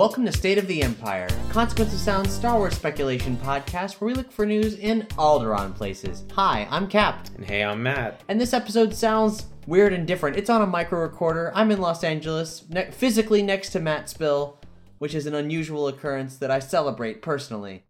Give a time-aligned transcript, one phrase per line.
[0.00, 4.14] Welcome to State of the Empire, Consequence of Sound Star Wars speculation podcast where we
[4.14, 6.24] look for news in Alderaan places.
[6.32, 7.28] Hi, I'm Cap.
[7.36, 8.22] And hey, I'm Matt.
[8.26, 10.38] And this episode sounds weird and different.
[10.38, 11.52] It's on a micro recorder.
[11.54, 14.58] I'm in Los Angeles, ne- physically next to Matt Spill,
[14.96, 17.84] which is an unusual occurrence that I celebrate personally.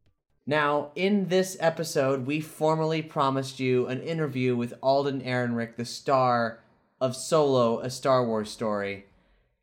[0.45, 6.59] Now, in this episode, we formally promised you an interview with Alden Ehrenreich, the star
[7.01, 9.07] of Solo, a Star Wars story.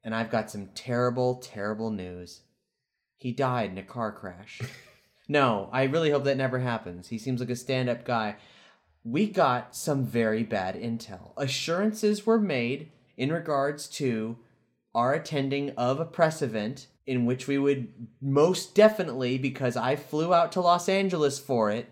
[0.07, 2.39] And I've got some terrible, terrible news.
[3.17, 4.61] He died in a car crash.
[5.27, 7.09] no, I really hope that never happens.
[7.09, 8.37] He seems like a stand up guy
[9.07, 11.31] we got some very bad intel.
[11.37, 14.37] Assurances were made in regards to
[14.93, 17.87] our attending of a press event in which we would
[18.21, 21.89] most definitely, because I flew out to Los Angeles for it,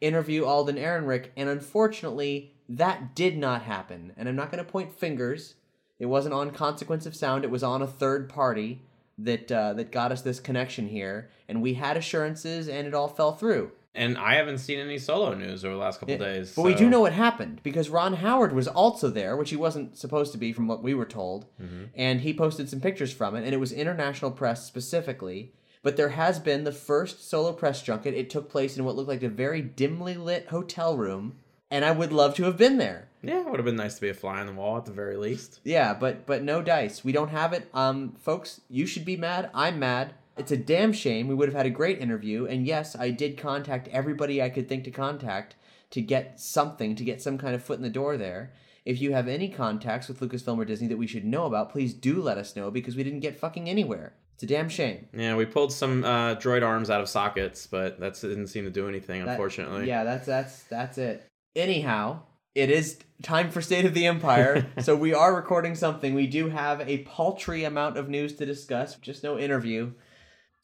[0.00, 4.12] interview Alden Ehrenreich, and unfortunately, that did not happen.
[4.16, 5.54] And I'm not going to point fingers.
[5.98, 7.44] It wasn't on Consequence of Sound.
[7.44, 8.82] It was on a third party
[9.18, 13.08] that uh, that got us this connection here, and we had assurances, and it all
[13.08, 13.72] fell through.
[13.94, 16.54] And I haven't seen any solo news over the last couple Yeah, days.
[16.54, 19.96] But we do know what happened because Ron Howard was also there, which he wasn't
[19.96, 21.46] supposed to be from what we were told.
[21.60, 21.84] Mm-hmm.
[21.94, 25.52] And he posted some pictures from it, and it was international press specifically.
[25.82, 28.12] But there has been the first solo press junket.
[28.12, 31.36] It took place in what looked like a very dimly lit hotel room,
[31.70, 33.08] and I would love to have been there.
[33.26, 34.92] Yeah, it would have been nice to be a fly on the wall at the
[34.92, 35.60] very least.
[35.64, 37.04] Yeah, but but no dice.
[37.04, 37.68] We don't have it.
[37.74, 39.50] Um, folks, you should be mad.
[39.54, 40.14] I'm mad.
[40.36, 41.28] It's a damn shame.
[41.28, 44.68] We would have had a great interview, and yes, I did contact everybody I could
[44.68, 45.56] think to contact
[45.90, 48.52] to get something, to get some kind of foot in the door there.
[48.84, 51.92] If you have any contacts with Lucasfilm or Disney that we should know about, please
[51.94, 54.12] do let us know because we didn't get fucking anywhere.
[54.34, 55.08] It's a damn shame.
[55.14, 58.70] Yeah, we pulled some uh, droid arms out of sockets, but that didn't seem to
[58.70, 59.88] do anything, That- unfortunately.
[59.88, 61.24] Yeah, that's that's that's it.
[61.56, 62.20] Anyhow,
[62.56, 64.66] it is time for State of the Empire.
[64.80, 66.14] so we are recording something.
[66.14, 69.92] We do have a paltry amount of news to discuss, just no interview.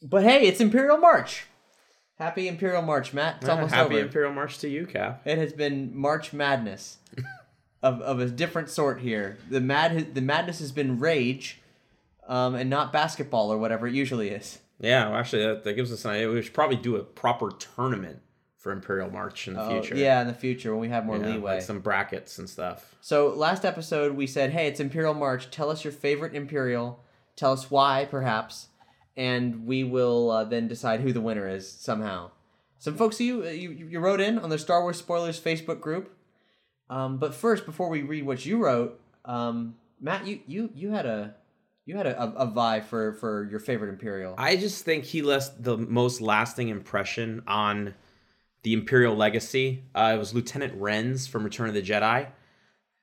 [0.02, 1.44] But hey, it's Imperial March.
[2.18, 3.36] Happy Imperial March, Matt.
[3.36, 4.04] It's Yeah, almost happy over.
[4.06, 5.20] Imperial March to you, Cap.
[5.26, 6.96] it has been March Madness
[7.82, 9.36] of, of a different sort here.
[9.50, 11.60] The mad the madness has been rage,
[12.26, 14.60] um, and not basketball or whatever it usually is.
[14.80, 16.30] Yeah, well, actually, that, that gives us an idea.
[16.30, 18.20] We should probably do a proper tournament
[18.62, 19.96] for Imperial March in the Oh, future.
[19.96, 21.54] yeah, in the future when we have more You know, leeway.
[21.54, 22.94] like some brackets and stuff.
[23.00, 25.50] So last episode we said, "Hey, it's Imperial March.
[25.50, 27.00] Tell us your favorite Imperial.
[27.34, 28.68] Tell us why, perhaps,
[29.16, 32.30] and we will uh, then decide who the winner is somehow."
[32.78, 36.16] Some folks you you you wrote in on the Star Wars spoilers Facebook group.
[36.88, 41.06] Um, but first, before we read what you wrote, um, Matt, you you you had
[41.06, 41.34] a
[41.84, 44.34] you had a, a, a vibe for for your favorite Imperial.
[44.38, 47.94] I just think he left the most lasting impression on
[48.62, 49.84] the Imperial legacy.
[49.94, 52.28] Uh, it was Lieutenant Renz from Return of the Jedi.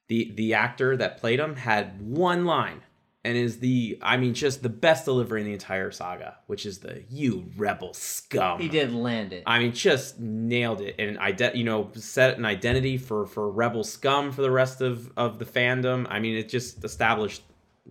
[0.08, 2.82] The the actor that played him had one line,
[3.24, 6.80] and is the I mean just the best delivery in the entire saga, which is
[6.80, 9.44] the "You rebel scum." he did land it.
[9.46, 13.84] I mean, just nailed it, and ide- you know, set an identity for for rebel
[13.84, 16.08] scum for the rest of of the fandom.
[16.10, 17.44] I mean, it just established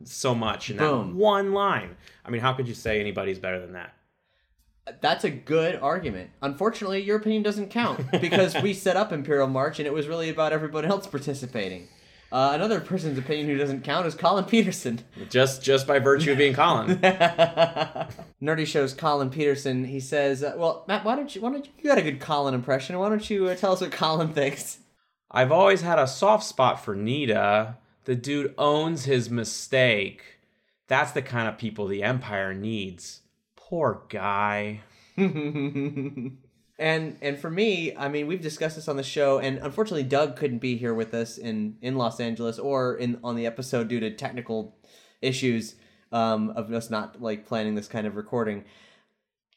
[0.05, 1.97] so much in that one line.
[2.25, 3.95] I mean, how could you say anybody's better than that?
[5.01, 6.31] That's a good argument.
[6.43, 10.29] Unfortunately, your opinion doesn't count because we set up Imperial March and it was really
[10.29, 11.89] about everybody else participating.
[12.31, 15.01] Uh, another person's opinion who doesn't count is Colin Peterson.
[15.31, 16.99] Just just by virtue of being Colin.
[18.43, 19.85] Nerdy shows Colin Peterson.
[19.85, 21.41] He says, uh, "Well, Matt, why don't you?
[21.41, 21.73] Why don't you?
[21.79, 22.99] You got a good Colin impression.
[22.99, 24.79] Why don't you uh, tell us what Colin thinks?"
[25.31, 27.77] I've always had a soft spot for Needa.
[28.05, 30.39] The dude owns his mistake.
[30.87, 33.21] That's the kind of people the Empire needs.
[33.57, 34.81] Poor guy.
[36.79, 40.37] And and for me, I mean, we've discussed this on the show, and unfortunately, Doug
[40.37, 43.99] couldn't be here with us in in Los Angeles or in on the episode due
[43.99, 44.79] to technical
[45.21, 45.75] issues
[46.13, 48.65] um, of us not like planning this kind of recording.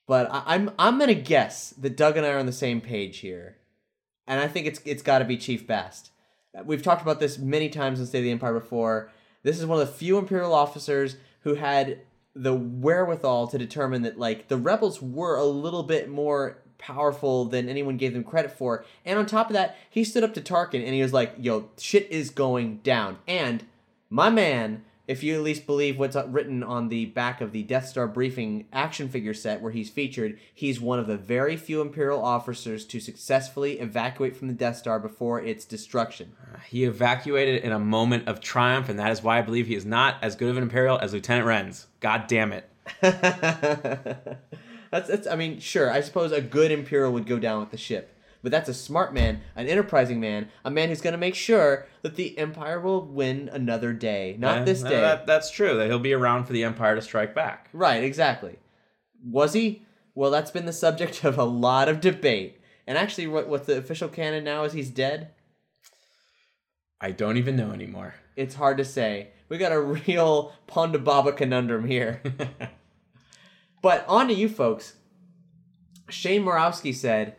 [0.08, 3.20] But I, I'm I'm gonna guess that Doug and I are on the same page
[3.20, 3.58] here,
[4.26, 6.10] and I think it's it's got to be Chief Bast.
[6.66, 9.12] We've talked about this many times in State of the Empire before.
[9.44, 12.00] This is one of the few Imperial officers who had
[12.34, 17.70] the wherewithal to determine that like the rebels were a little bit more powerful than
[17.70, 18.84] anyone gave them credit for.
[19.06, 21.70] And on top of that, he stood up to Tarkin and he was like, "Yo,
[21.78, 23.66] shit is going down." And
[24.10, 27.86] my man, if you at least believe what's written on the back of the Death
[27.86, 32.24] Star briefing action figure set where he's featured, he's one of the very few Imperial
[32.24, 36.32] officers to successfully evacuate from the Death Star before its destruction.
[36.42, 39.76] Uh, he evacuated in a moment of triumph, and that is why I believe he
[39.76, 41.88] is not as good of an Imperial as Lieutenant Renz.
[42.00, 42.70] God damn it.
[43.02, 47.78] that's, that's, I mean, sure, I suppose a good Imperial would go down with the
[47.78, 48.16] ship.
[48.44, 51.88] But that's a smart man, an enterprising man, a man who's going to make sure
[52.02, 54.36] that the Empire will win another day.
[54.40, 55.00] Not this day.
[55.02, 55.78] that- that's true.
[55.78, 57.70] That he'll be around for the Empire to strike back.
[57.72, 58.58] Right, exactly.
[59.24, 59.84] Was he?
[60.16, 62.60] Well, that's been the subject of a lot of debate.
[62.88, 65.30] And actually, what, what the official canon now is he's dead?
[67.00, 68.16] I don't even know anymore.
[68.36, 69.30] It's hard to say.
[69.50, 72.22] We got a real Ponda Baba conundrum here.
[73.82, 74.96] but on to you folks.
[76.10, 77.36] Shane Morawski said,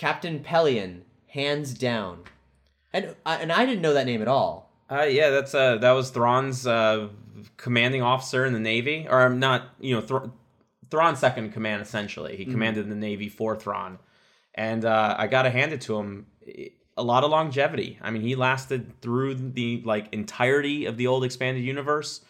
[0.00, 2.20] Captain Pellaeon, hands down.
[2.90, 4.72] And, I- and I didn't know that name at all.
[4.90, 7.08] Uh, yeah, that's uh, that was Thrawn's uh,
[7.58, 10.30] commanding officer in the Navy, or I'm not, you know, Thr-
[10.90, 11.80] Thrawn's second command.
[11.82, 13.98] Essentially, he commanded the Navy for Thrawn,
[14.54, 16.26] and uh, I got to hand it to him.
[16.96, 17.98] A lot of longevity.
[18.02, 22.22] I mean, he lasted through the like entirety of the old expanded universe.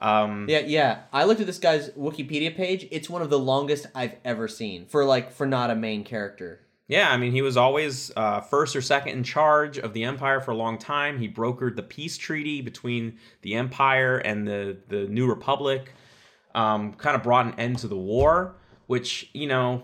[0.00, 1.02] Um, Yeah, yeah.
[1.12, 2.88] I looked at this guy's Wikipedia page.
[2.90, 6.62] It's one of the longest I've ever seen for like for not a main character.
[6.88, 10.40] Yeah, I mean, he was always uh, first or second in charge of the Empire
[10.40, 11.18] for a long time.
[11.18, 15.92] He brokered the peace treaty between the Empire and the, the New Republic,
[16.54, 18.56] um, kind of brought an end to the war,
[18.86, 19.82] which, you know,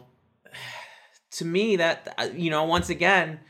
[1.32, 3.40] to me, that, uh, you know, once again,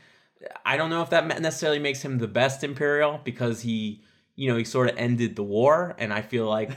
[0.65, 4.03] I don't know if that necessarily makes him the best Imperial because he,
[4.35, 6.71] you know, he sort of ended the war, and I feel like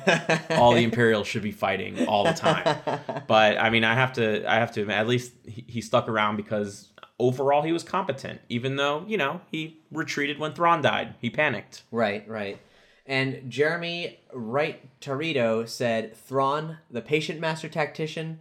[0.51, 3.01] all the Imperials should be fighting all the time.
[3.27, 4.89] But I mean, I have to, I have to.
[4.89, 6.89] At least he, he stuck around because
[7.19, 11.15] overall he was competent, even though you know he retreated when Thrawn died.
[11.21, 11.83] He panicked.
[11.91, 12.61] Right, right.
[13.07, 18.41] And Jeremy Wright Torito said Thrawn, the patient master tactician,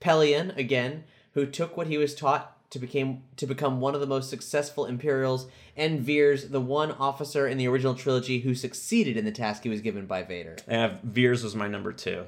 [0.00, 1.04] Pellaeon again,
[1.34, 4.86] who took what he was taught to became to become one of the most successful
[4.86, 5.46] Imperials,
[5.76, 9.68] and Veers, the one officer in the original trilogy who succeeded in the task he
[9.68, 10.56] was given by Vader.
[10.66, 12.26] And Veers was my number two.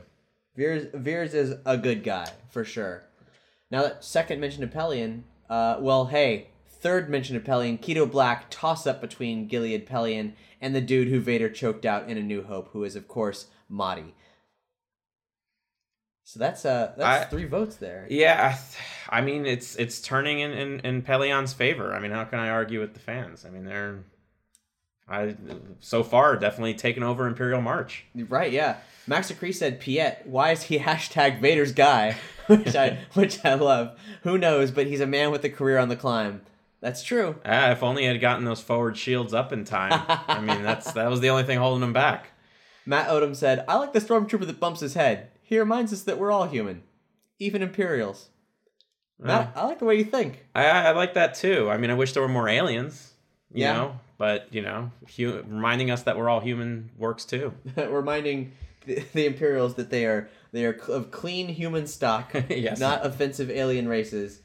[0.56, 3.04] Veers Veers is a good guy for sure.
[3.70, 8.46] Now that second mention of Pellaeon, uh, well, hey, third mention of Pellaeon, Keto Black
[8.50, 12.42] toss up between Gilead Pellaeon and the dude who Vader choked out in A New
[12.42, 14.12] Hope, who is of course Motti.
[16.32, 18.06] So that's uh that's I- three votes there.
[18.08, 21.93] Yeah, I, th- I mean it's it's turning in, in in Pellaeon's favor.
[21.93, 23.44] I mean, how can I argue with the fans?
[23.44, 23.99] I mean, they're
[25.06, 25.37] I
[25.81, 28.06] so far definitely taken over Imperial March.
[28.14, 28.79] Right, yeah.
[29.06, 32.17] Max Acree said Piett, why is he hashtag Vader's guy?
[32.46, 33.99] which I which I love.
[34.23, 36.40] Who knows, but he's a man with a career on the climb.
[36.81, 37.37] That's true.
[37.44, 40.02] Ah, if only I had gotten those forward shields up in time.
[40.08, 42.29] I mean, that's that was the only thing holding him back.
[42.87, 45.29] Matt Odom said, I like the stormtrooper that bumps his head.
[45.52, 46.82] He reminds us that we're all human.
[47.38, 48.31] Even Imperials.
[49.22, 50.46] I like the way you think.
[50.55, 51.69] I, I like that too.
[51.69, 53.12] I mean, I wish there were more aliens.
[53.53, 53.72] You Yeah.
[53.74, 57.53] know, but you know, hu- reminding us that we're all human works too.
[57.76, 58.53] Reminding
[58.86, 62.81] the, the Imperials that they are they are of clean human stock, Yes.
[62.81, 64.41] not offensive alien races.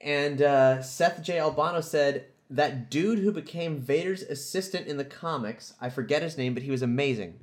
[0.00, 1.38] And uh, Seth J.
[1.40, 6.54] Albano said that dude who became Vader's assistant in the comics, I forget his name,
[6.54, 7.38] but he was amazing.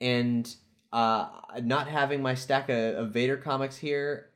[0.00, 0.50] And
[0.92, 1.28] uh,
[1.62, 4.30] not having my stack of, of Vader comics here,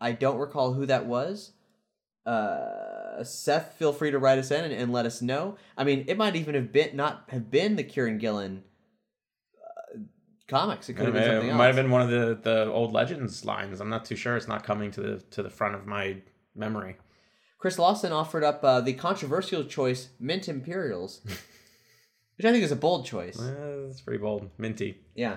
[0.00, 1.52] I don't recall who that was.
[2.24, 5.56] Uh, Seth, feel free to write us in and, and let us know.
[5.76, 8.62] I mean, it might even have been not have been the Kieran Gillen
[9.94, 9.98] uh,
[10.46, 10.88] comics.
[10.88, 11.58] It could have been something it else.
[11.58, 13.80] might have been one of the the old legends lines.
[13.80, 14.36] I'm not too sure.
[14.36, 16.18] It's not coming to the to the front of my
[16.54, 16.96] memory.
[17.58, 22.76] Chris Lawson offered up uh, the controversial choice Mint Imperials, which I think is a
[22.76, 23.40] bold choice.
[23.40, 23.54] Eh,
[23.86, 24.98] That's pretty bold, minty.
[25.14, 25.36] Yeah.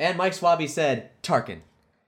[0.00, 1.60] And Mike Swabby said Tarkin.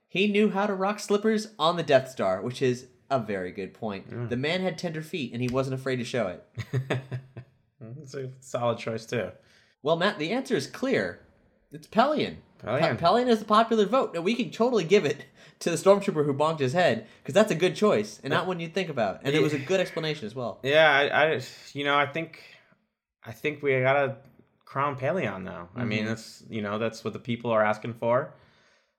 [0.07, 3.73] He knew how to rock slippers on the Death Star, which is a very good
[3.73, 4.09] point.
[4.09, 4.29] Mm.
[4.29, 6.99] The man had tender feet, and he wasn't afraid to show it.
[8.01, 9.31] It's a solid choice too.
[9.81, 11.19] Well, Matt, the answer is clear.
[11.71, 12.37] It's Pellaeon.
[12.63, 12.97] Pellaeon.
[12.97, 14.13] Pe- Pellaeon is the popular vote.
[14.13, 15.25] Now, we can totally give it
[15.59, 18.59] to the stormtrooper who bonked his head, because that's a good choice, and not one
[18.59, 19.21] you'd think about.
[19.23, 20.59] And it was a good explanation as well.
[20.63, 21.41] Yeah, I, I
[21.73, 22.41] you know, I think,
[23.25, 24.17] I think we gotta
[24.73, 25.69] crown Pellaeon now.
[25.75, 25.89] I Mm-hmm.
[25.89, 28.33] mean, that's you know, that's what the people are asking for.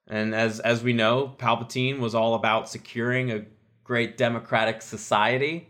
[0.06, 3.44] And as as we know, Palpatine was all about securing a
[3.82, 5.68] great democratic society.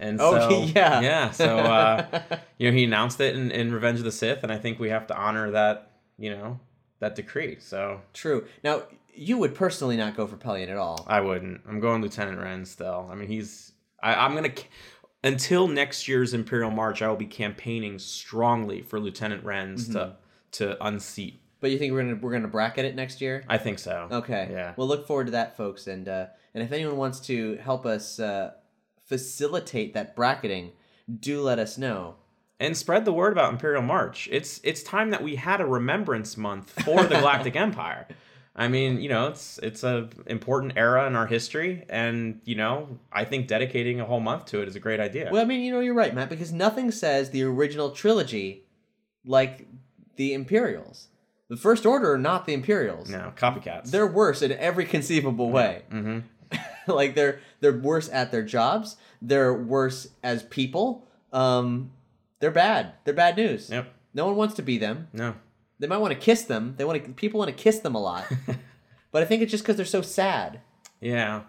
[0.00, 1.00] And Oh, so, yeah.
[1.00, 1.30] yeah.
[1.30, 2.06] So uh,
[2.58, 4.90] you know, he announced it in, in Revenge of the Sith, and I think we
[4.90, 5.84] have to honor that.
[6.18, 6.58] You know,
[6.98, 7.58] that decree.
[7.60, 8.44] So True.
[8.64, 8.82] Now,
[9.14, 11.04] you would personally not go for Pellaeon at all.
[11.06, 11.60] I wouldn't.
[11.68, 13.08] I'm going Lieutenant Renz still.
[13.10, 13.72] I mean, he's.
[14.02, 14.52] I, I'm gonna
[15.24, 17.02] until next year's Imperial March.
[17.02, 20.12] I will be campaigning strongly for Lieutenant Renz to Mm-hmm.
[20.52, 21.40] to unseat.
[21.60, 23.44] But you think we're gonna we're gonna bracket it next year?
[23.48, 24.08] I think so.
[24.10, 24.48] Okay.
[24.50, 24.74] Yeah.
[24.76, 25.86] We'll look forward to that, folks.
[25.88, 28.52] And uh, and if anyone wants to help us uh,
[29.06, 30.72] facilitate that bracketing,
[31.20, 32.16] do let us know.
[32.60, 34.28] and spread the word about Imperial March.
[34.30, 38.06] It's it's time that we had a remembrance month for the Galactic Empire.
[38.58, 42.98] I mean, you know, it's it's a important era in our history, and you know,
[43.12, 45.30] I think dedicating a whole month to it is a great idea.
[45.32, 48.64] Well, I mean, you know, you're right, Matt, because nothing says the original trilogy
[49.24, 49.68] like
[50.16, 51.06] the Imperials.
[51.48, 53.08] The First Order are not the Imperials.
[53.08, 53.90] no copycats.
[53.92, 55.82] They're worse in every conceivable way.
[55.90, 56.18] hmm
[56.88, 58.96] like they're they're worse at their jobs.
[59.22, 61.06] They're worse as people.
[61.32, 61.92] Um,
[62.40, 62.94] they're bad.
[63.04, 63.70] They're bad news.
[63.70, 63.86] Yep.
[64.14, 65.08] No one wants to be them.
[65.12, 65.34] No.
[65.78, 66.74] They might want to kiss them.
[66.76, 67.12] They want to.
[67.12, 68.24] People want to kiss them a lot.
[69.12, 70.60] but I think it's just because they're so sad.
[71.00, 71.42] Yeah.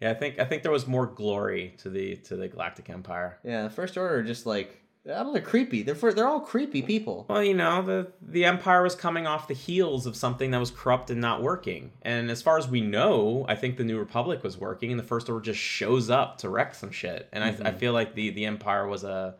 [0.00, 3.38] Yeah, I think I think there was more glory to the to the Galactic Empire.
[3.44, 5.32] Yeah, the First Order are just like I don't know.
[5.34, 5.82] They're creepy.
[5.82, 7.26] They're for, they're all creepy people.
[7.28, 10.70] Well, you know, the the empire was coming off the heels of something that was
[10.70, 11.92] corrupt and not working.
[12.02, 15.04] And as far as we know, I think the New Republic was working, and the
[15.04, 17.28] First Order just shows up to wreck some shit.
[17.32, 17.78] And I, I mm-hmm.
[17.78, 19.36] feel like the the empire was a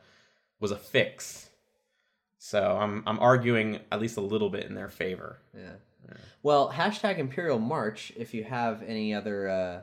[0.60, 1.48] was a fix.
[2.44, 5.38] So I'm I'm arguing at least a little bit in their favor.
[5.56, 5.76] Yeah.
[6.42, 8.12] Well, hashtag Imperial March.
[8.18, 9.80] If you have any other uh,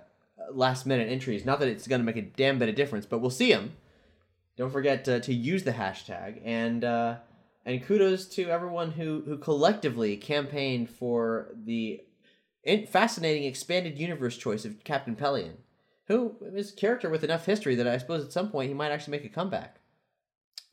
[0.53, 3.17] last minute entries, not that it's going to make a damn bit of difference, but
[3.17, 3.71] we'll see them.
[4.57, 7.15] Don't forget to, to use the hashtag and uh,
[7.65, 12.01] and kudos to everyone who who collectively campaigned for the
[12.63, 15.55] in- fascinating expanded universe choice of Captain Pellaeon,
[16.09, 18.91] who is a character with enough history that I suppose at some point he might
[18.91, 19.80] actually make a comeback.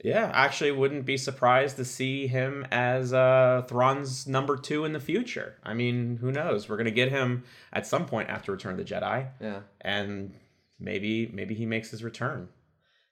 [0.02, 4.92] Yeah, I actually wouldn't be surprised to see him as uh, Thrawn's number two in
[4.92, 5.56] the future.
[5.64, 6.68] I mean, who knows?
[6.68, 9.60] We're gonna get him at some point after Return of the Jedi, Yeah.
[9.80, 10.34] and
[10.78, 12.48] maybe maybe he makes his return.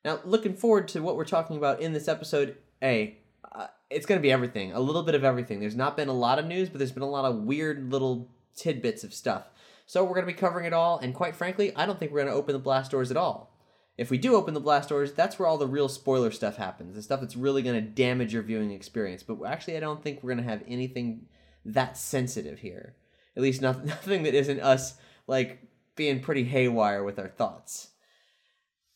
[0.04, 2.56] Now, looking forward to what we're talking about in this episode.
[2.82, 3.16] A,
[3.50, 5.58] uh, it's going to be everything, a little bit of everything.
[5.60, 8.28] There's not been a lot of news, but there's been a lot of weird little
[8.54, 9.48] tidbits of stuff.
[9.86, 12.20] So we're going to be covering it all, and quite frankly, I don't think we're
[12.22, 13.55] going to open the blast doors at all.
[13.98, 16.94] If we do open the blast doors, that's where all the real spoiler stuff happens,
[16.94, 19.22] the stuff that's really going to damage your viewing experience.
[19.22, 21.26] But actually, I don't think we're going to have anything
[21.64, 22.94] that sensitive here.
[23.36, 24.94] At least not, nothing that isn't us
[25.26, 25.62] like
[25.94, 27.88] being pretty haywire with our thoughts.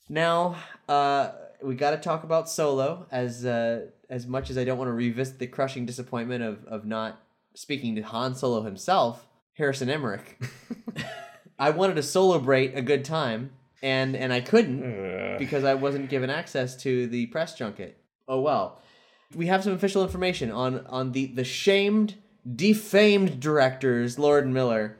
[0.09, 0.57] Now,
[0.89, 1.31] uh,
[1.63, 3.07] we got to talk about Solo.
[3.11, 6.85] As uh, as much as I don't want to revisit the crushing disappointment of of
[6.85, 7.21] not
[7.55, 10.41] speaking to Han Solo himself, Harrison Emmerich.
[11.59, 13.53] I wanted to celebrate a good time,
[13.83, 17.99] and and I couldn't because I wasn't given access to the press junket.
[18.29, 18.81] Oh well.
[19.35, 22.17] We have some official information on on the the shamed,
[22.57, 24.97] defamed directors, Lord and Miller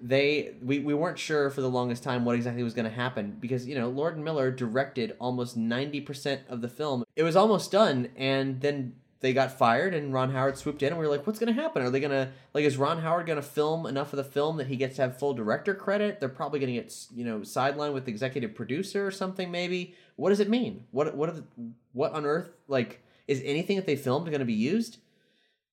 [0.00, 3.36] they we, we weren't sure for the longest time what exactly was going to happen
[3.40, 7.72] because you know lord and miller directed almost 90% of the film it was almost
[7.72, 11.26] done and then they got fired and ron howard swooped in and we were like
[11.26, 13.86] what's going to happen are they going to like is ron howard going to film
[13.86, 16.72] enough of the film that he gets to have full director credit they're probably going
[16.72, 20.84] to get you know sidelined with executive producer or something maybe what does it mean
[20.90, 21.44] what what are the,
[21.92, 24.98] what on earth like is anything that they filmed going to be used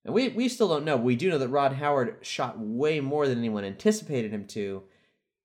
[0.06, 0.98] and we, we still don't know.
[0.98, 4.84] We do know that Ron Howard shot way more than anyone anticipated him to.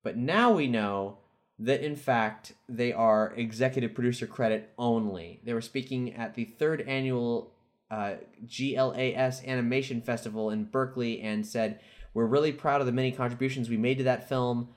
[0.05, 1.17] But now we know
[1.59, 5.41] that, in fact, they are executive producer credit only.
[5.45, 7.53] They were speaking at the third annual
[7.91, 8.15] uh,
[8.47, 11.81] GLAS Animation Festival in Berkeley and said,
[12.15, 14.69] We're really proud of the many contributions we made to that film.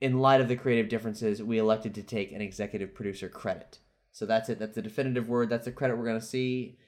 [0.00, 3.78] In light of the creative differences, we elected to take an executive producer credit.
[4.12, 4.58] So that's it.
[4.58, 5.48] That's the definitive word.
[5.48, 6.78] That's the credit we're going to see.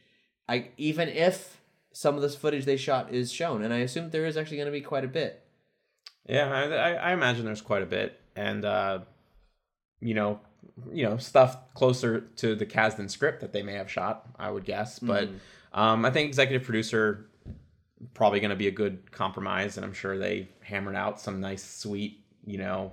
[0.48, 1.60] I even if
[1.92, 4.66] some of this footage they shot is shown, and I assume there is actually going
[4.66, 5.42] to be quite a bit.
[6.28, 9.00] Yeah, I, I imagine there's quite a bit, and uh,
[10.00, 10.40] you know,
[10.92, 14.26] you know, stuff closer to the Kasdan script that they may have shot.
[14.38, 15.28] I would guess, but
[15.72, 17.26] um, I think executive producer
[18.14, 21.64] probably going to be a good compromise, and I'm sure they hammered out some nice,
[21.64, 22.92] sweet, you know,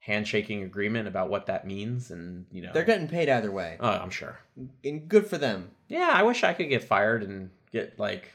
[0.00, 3.88] handshaking agreement about what that means, and you know, They're getting paid either way, Oh,
[3.88, 4.38] I'm sure.
[4.84, 5.70] and good for them.
[5.88, 8.30] Yeah, I wish I could get fired and get like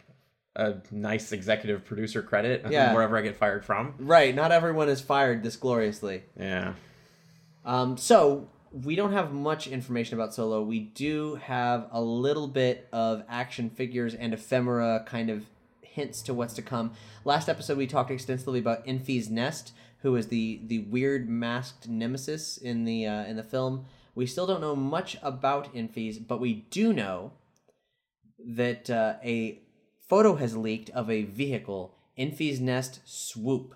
[0.56, 2.94] a nice executive producer credit Yeah.
[2.96, 3.96] wherever I get fired from.
[3.98, 4.36] Right?
[4.36, 6.24] Not everyone is fired this gloriously.
[6.40, 6.74] Yeah.
[7.66, 10.64] Um, so we don't have much information about Solo.
[10.64, 15.46] We do have a little bit of action figures and ephemera kind of
[15.82, 16.94] hints to what's to come.
[17.24, 22.58] Last episode we talked extensively about Enfys Nest, who is the the weird masked nemesis
[22.58, 23.86] in the uh, in the film.
[24.16, 27.34] We still don't know much about Enfys, but we do know
[28.40, 29.60] that uh, a
[30.08, 33.76] photo has leaked of a vehicle, Enfys Nest Swoop.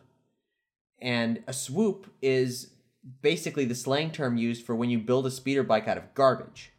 [1.00, 2.72] And a swoop is
[3.22, 6.74] basically the slang term used for when you build a speeder bike out of garbage.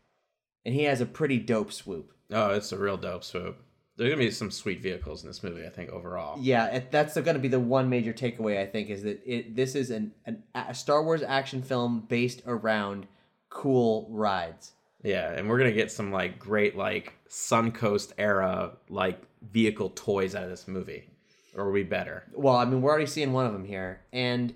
[0.64, 2.12] And he has a pretty dope swoop.
[2.30, 3.62] Oh, it's a real dope swoop.
[3.96, 6.38] There's gonna be some sweet vehicles in this movie, I think, overall.
[6.40, 9.74] Yeah, it, that's to be the one major takeaway I think is that it this
[9.74, 13.08] is an, an a Star Wars action film based around
[13.50, 14.72] cool rides.
[15.02, 19.20] Yeah, and we're gonna get some like great like Suncoast era like
[19.50, 21.10] vehicle toys out of this movie,
[21.56, 22.24] or are we better?
[22.34, 24.54] Well, I mean, we're already seeing one of them here, and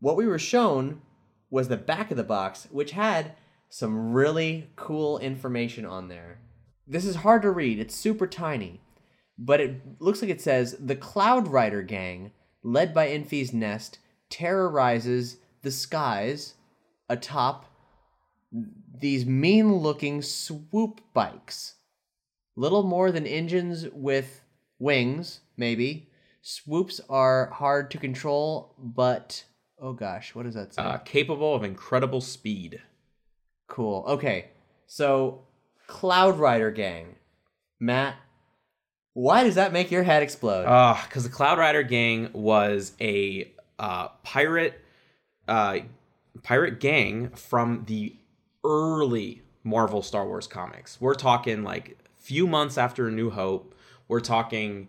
[0.00, 1.02] what we were shown
[1.50, 3.32] was the back of the box, which had
[3.68, 6.40] some really cool information on there.
[6.86, 8.80] This is hard to read; it's super tiny,
[9.38, 12.32] but it looks like it says the Cloud Rider gang,
[12.62, 13.98] led by Enfys Nest,
[14.30, 16.54] terrorizes the skies
[17.08, 17.66] atop
[19.00, 21.74] these mean-looking swoop bikes.
[22.56, 24.42] Little more than engines with
[24.78, 26.10] wings, maybe.
[26.42, 29.44] Swoops are hard to control, but
[29.80, 30.82] oh gosh, what does that say?
[30.82, 32.80] Uh, capable of incredible speed.
[33.66, 34.04] cool.
[34.08, 34.46] Okay,
[34.86, 35.42] so
[35.86, 37.16] Cloud Rider Gang,
[37.80, 38.16] Matt.
[39.14, 40.66] Why does that make your head explode?
[40.68, 44.80] Ah, because the Cloud Rider gang was a uh, pirate,
[45.48, 45.80] uh,
[46.44, 48.14] pirate gang from the
[48.64, 51.00] early Marvel Star Wars comics.
[51.00, 53.74] We're talking like few months after A New Hope.
[54.06, 54.88] We're talking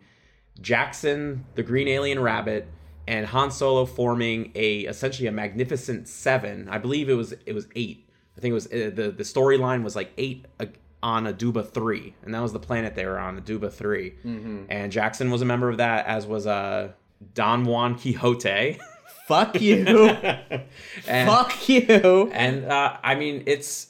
[0.62, 2.68] Jaxxon, the Green Alien Rabbit,
[3.10, 6.70] and Han Solo forming a essentially a Magnificent Seven.
[6.70, 8.08] I believe it was it was eight.
[8.38, 10.68] I think it was uh, the the storyline was like eight uh,
[11.02, 14.14] on Aduba three, and that was the planet they were on, Aduba 3
[14.70, 16.92] And Jaxxon was a member of that, as was uh
[17.34, 18.80] Don-Wan Kihotay.
[19.28, 19.86] Fuck you.
[21.08, 22.30] and, Fuck you.
[22.32, 23.88] and uh, I mean, it's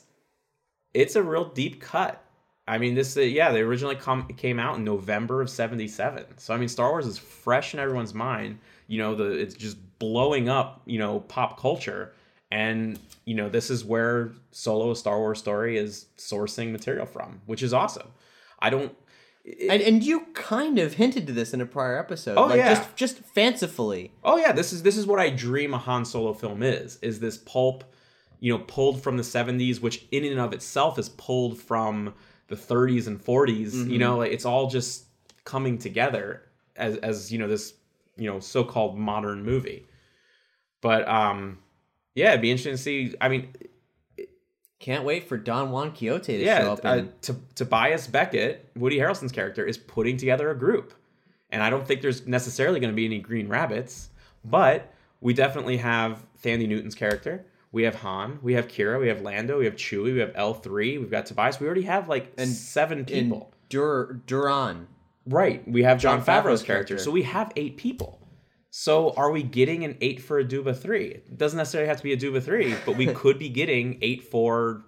[0.94, 2.24] it's a real deep cut.
[2.68, 6.38] I mean, this uh, yeah, they originally come came out in November of '77.
[6.38, 8.60] So I mean, Star Wars is fresh in everyone's mind.
[8.90, 10.82] You know, the it's just blowing up.
[10.86, 12.14] You know, pop culture,
[12.52, 17.40] and you know, this is where Solo: A Star Wars Story is sourcing material from,
[17.46, 18.08] which is awesome.
[18.60, 18.94] I don't.
[19.46, 22.38] it- And, and you kind of hinted to this in a prior episode.
[22.38, 22.74] Oh, like yeah.
[22.76, 24.12] Just, just fancifully.
[24.24, 26.98] Oh yeah, this is this is what I dream a Han Solo film is.
[27.02, 27.84] Is this pulp,
[28.40, 32.14] you know, pulled from the 70s, which in and of itself is pulled from
[32.48, 33.72] the 30s and 40s.
[33.74, 33.92] Mm-hmm.
[33.92, 35.06] You know, like it's all just
[35.46, 36.42] coming together
[36.76, 37.74] as as you know this
[38.20, 39.86] you know so-called modern movie.
[40.82, 41.60] But um
[42.16, 43.16] yeah, it'd be interesting to see.
[43.22, 43.54] I mean,
[44.80, 46.86] Can't wait for Don-Wan Kihotay to yeah, show up.
[46.86, 50.94] uh, And, to Tobias Beckett, Woody Harrelson's character, is putting together a group,
[51.50, 54.10] and I don't think there's necessarily going to be any Green Rabbits,
[54.46, 57.46] but we definitely have Thandie Newton's character.
[57.74, 60.54] We have Han, we have Qi'ra, we have Lando, we have Chewie, we have L
[60.54, 61.60] three, we've got Tobias.
[61.60, 63.52] We already have like and seven people.
[63.70, 64.88] Dur- Duran.
[65.30, 65.66] Right.
[65.68, 66.66] We have John, Jon Favreau's Favreau's character.
[66.96, 66.98] character.
[66.98, 68.20] So we have eight people.
[68.72, 71.06] So are we getting an eight for Aduba 3?
[71.06, 74.84] It doesn't necessarily have to be Aduba 3, but we could be getting eight for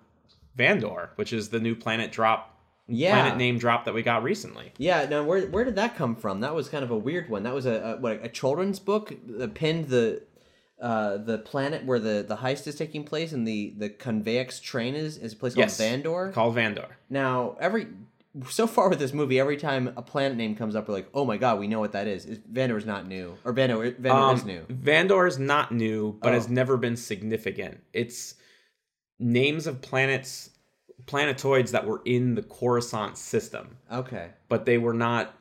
[0.57, 3.13] Vandor, which is the new planet drop, Yeah.
[3.19, 4.71] planet name drop that we got recently.
[4.77, 6.41] Yeah, now where where did that come from?
[6.41, 7.43] That was kind of a weird one.
[7.43, 10.21] That was a, a what a children's book that pinned the
[10.81, 14.93] uh, the planet where the, the heist is taking place and the the Conveyex train
[14.95, 16.33] is is a place called Vandor.
[16.33, 16.87] Called Vandor.
[17.09, 17.87] Now every
[18.47, 21.25] so far with this movie, every time a planet name comes up, we're like, oh
[21.25, 22.25] my god, we know what that is.
[22.25, 24.61] Is Vandor is not new, or Vandor Vandor is Um, new.
[24.69, 26.33] Vandor is not new, but Oh.
[26.35, 27.81] has never been significant.
[27.93, 28.35] It's
[29.19, 30.49] names of planets,
[31.05, 33.77] planetoids that were in the Coruscant system.
[33.91, 34.29] Okay.
[34.49, 35.33] but they were not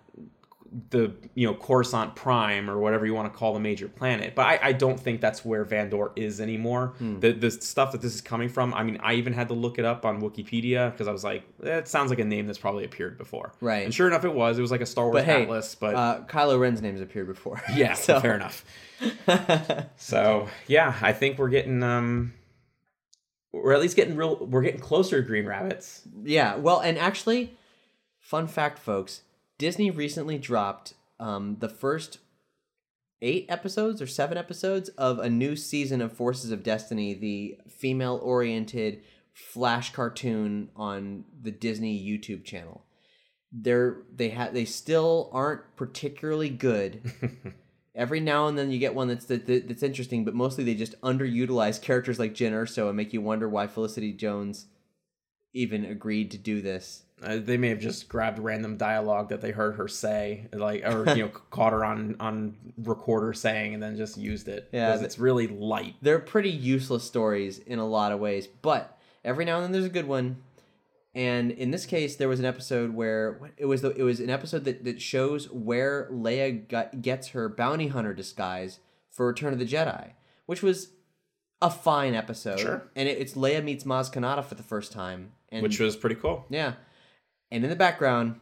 [0.90, 4.34] the you know Coruscant Prime or whatever you want to call the major planet.
[4.34, 6.94] But I, I don't think that's where Vandor is anymore.
[6.98, 7.18] Hmm.
[7.18, 8.72] The the stuff that this is coming from.
[8.74, 11.42] I mean, I even had to look it up on Wikipedia because I was like,
[11.58, 13.52] that sounds like a name that's probably appeared before.
[13.60, 13.84] Right.
[13.84, 14.58] And sure enough, it was.
[14.58, 15.74] It was like a Star Wars But hey, atlas.
[15.74, 17.60] But uh, Kylo Ren's name's appeared before.
[17.74, 18.64] yeah, so fair enough.
[19.96, 22.34] so yeah, I think we're getting um.
[23.52, 24.36] We're at least getting real.
[24.36, 26.02] We're getting closer to Green Rabbits.
[26.22, 27.56] Yeah, well, and actually,
[28.20, 29.22] fun fact, folks,
[29.60, 32.16] Disney recently dropped um, the first
[33.20, 39.02] eight episodes or seven episodes of a new season of Forces of Destiny, the female-oriented
[39.34, 42.86] flash cartoon on the Disney YouTube channel.
[43.52, 47.12] They're they have they still aren't particularly good.
[47.94, 50.74] Every now and then you get one that's that, that- that's interesting, but mostly they
[50.74, 54.68] just underutilize characters like Jyn Erso and make you wonder why Felicity Jones
[55.52, 57.02] even agreed to do this.
[57.22, 61.08] Uh, they may have just grabbed random dialogue that they heard her say, like, or
[61.16, 64.68] you know, caught her on on recorder saying, and then just used it.
[64.72, 65.96] Yeah, because it's really light.
[66.02, 69.84] They're pretty useless stories in a lot of ways, but every now and then there's
[69.84, 70.42] a good one.
[71.14, 74.30] And in this case, there was an episode where it was the, it was an
[74.30, 78.78] episode that, that shows where Leia got, gets her bounty hunter disguise
[79.10, 80.12] for Return of the Jedi,
[80.46, 80.90] which was
[81.60, 82.60] a fine episode.
[82.60, 82.82] Sure.
[82.94, 86.16] And it, it's Leia meets Maz Kanata for the first time, and which was pretty
[86.16, 86.46] cool.
[86.48, 86.74] yeah.
[87.50, 88.38] And in the background,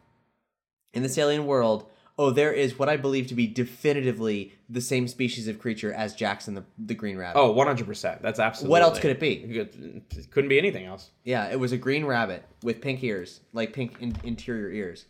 [0.92, 1.87] in this alien world,
[2.18, 6.16] oh, there is what I believe to be definitively the same species of creature as
[6.16, 7.38] Jaxxon the, the Green Rabbit.
[7.38, 8.21] Oh, 100%.
[8.21, 8.71] That's absolutely.
[8.73, 9.35] What else could it be?
[9.35, 11.11] It couldn't be anything else.
[11.25, 15.07] Yeah, it was a green rabbit with pink ears, like pink in- interior ears.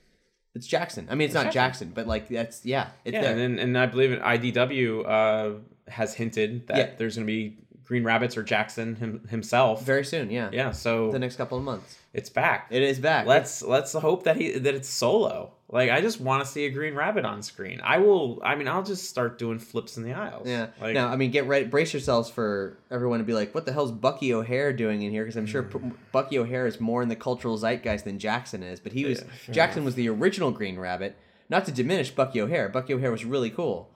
[0.55, 1.07] It's Jaxxon.
[1.11, 3.39] I mean, it's not Jaxxon, but like that's yeah, it's Yeah, there.
[3.39, 5.59] and, and I believe IDW uh,
[5.91, 6.91] has hinted that Yeah.
[6.99, 9.83] there's going to be Green Rabbits or Jaxxon him, himself.
[9.83, 10.51] Very soon, yeah.
[10.53, 11.97] yeah, so The next couple of months.
[12.13, 12.67] it's back.
[12.71, 13.27] It is back.
[13.27, 15.53] Let's let's hope that he that it's solo.
[15.71, 17.81] Like I just want to see a Green Rabbit on screen.
[17.83, 18.43] I will.
[18.45, 20.47] I mean, I'll just start doing flips in the aisles.
[20.47, 20.67] Yeah.
[20.79, 23.73] Like, now, I mean, get ready, brace yourselves for everyone to be like, "What the
[23.73, 25.91] hell's Bucky O'Hare doing in here?" Because I'm sure hmm.
[25.91, 28.81] P- Bucky O'Hare is more in the cultural zeitgeist than Jaxxon is.
[28.81, 31.17] But he was Jaxxon was the original Green Rabbit.
[31.49, 32.69] Not to diminish Bucky O'Hare.
[32.69, 33.89] Bucky O'Hare was really cool.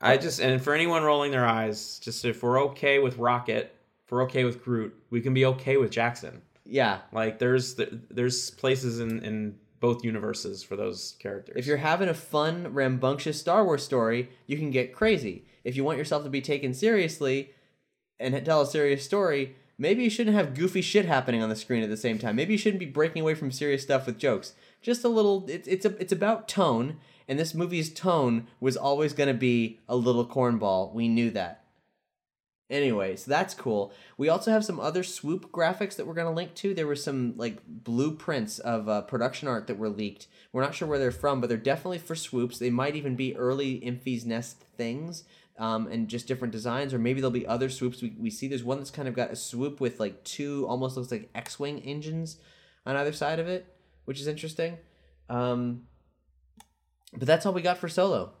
[0.00, 4.12] I just and for anyone rolling their eyes, just if we're okay with Rocket, if
[4.12, 6.40] we're okay with Groot, we can be okay with Jaxxon.
[6.64, 7.00] Yeah.
[7.12, 7.76] Like there's
[8.10, 11.56] there's places in in both universes for those characters.
[11.56, 15.44] If you're having a fun, rambunctious Star Wars story, you can get crazy.
[15.64, 17.50] If you want yourself to be taken seriously
[18.18, 21.82] and tell a serious story, maybe you shouldn't have goofy shit happening on the screen
[21.82, 22.36] at the same time.
[22.36, 24.54] Maybe you shouldn't be breaking away from serious stuff with jokes.
[24.80, 25.44] Just a little.
[25.48, 26.96] It's it's a, it's about tone,
[27.28, 30.92] and this movie's tone was always going to be a little cornball.
[30.92, 31.64] We knew that.
[32.68, 33.92] Anyway, so that's cool.
[34.18, 36.74] We also have some other swoop graphics that we're going to link to.
[36.74, 40.26] There were some like blueprints of uh, production art that were leaked.
[40.52, 42.58] We're not sure where they're from, but they're definitely for swoops.
[42.58, 45.22] They might even be early Enfys Nest things
[45.58, 48.02] um, and just different designs, or maybe there'll be other swoops.
[48.02, 50.96] We, we see there's one that's kind of got a swoop with like two almost
[50.96, 52.38] looks like X Wing engines
[52.84, 53.66] on either side of it,
[54.06, 54.76] which is interesting.
[55.28, 55.82] Um,
[57.16, 58.32] but that's all we got for Solo.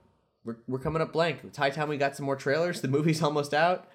[0.44, 1.40] We're, we're coming up blank.
[1.44, 2.80] It's high time we got some more trailers.
[2.80, 3.88] The movie's almost out.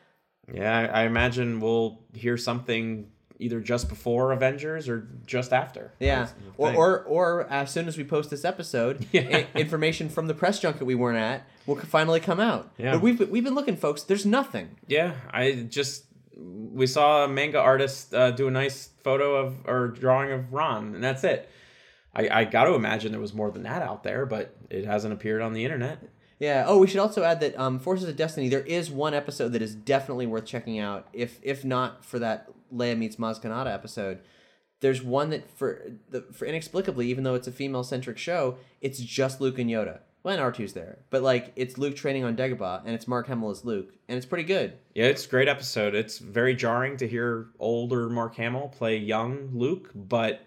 [0.54, 5.92] yeah, I, I imagine we'll hear something either just before Avengers or just after.
[6.00, 9.46] Yeah, or, or or as soon as we post this episode, Yeah.
[9.56, 12.70] i- information from the press junket we weren't at will finally come out.
[12.78, 12.92] Yeah.
[12.94, 14.04] but we've we've been looking, folks.
[14.04, 14.78] There's nothing.
[14.88, 16.06] Yeah, I just
[16.38, 20.94] we saw a manga artist uh, do a nice photo of or drawing of Ron,
[20.96, 21.50] and that's it.
[22.14, 25.14] I, I got to imagine there was more than that out there, but it hasn't
[25.14, 26.00] appeared on the internet.
[26.40, 26.66] Yeah.
[26.68, 28.50] Oh, we should also add that um, Forces of Destiny.
[28.50, 31.08] There is one episode that is definitely worth checking out.
[31.14, 34.20] If if not for that Leia meets Maz Kanata episode,
[34.80, 39.00] there's one that for the for inexplicably, even though it's a female centric show, it's
[39.00, 40.00] just Luke and Yoda.
[40.24, 43.50] Well, and R2's there, but like it's Luke training on Dagobah, and it's Mark Hamill
[43.50, 44.74] as Luke, and it's pretty good.
[44.94, 45.96] Yeah, it's a great episode.
[45.96, 50.42] It's very jarring to hear older Mark Hamill play young Luke, but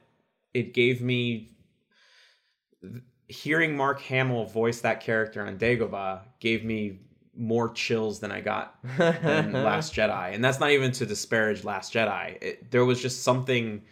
[0.52, 1.53] it gave me
[3.28, 7.00] hearing Mark Hamill voice that character on Dagobah gave me
[7.36, 11.92] more chills than I got in Last Jedi, and that's not even to disparage Last
[11.92, 12.40] Jedi.
[12.42, 13.82] It, there was just something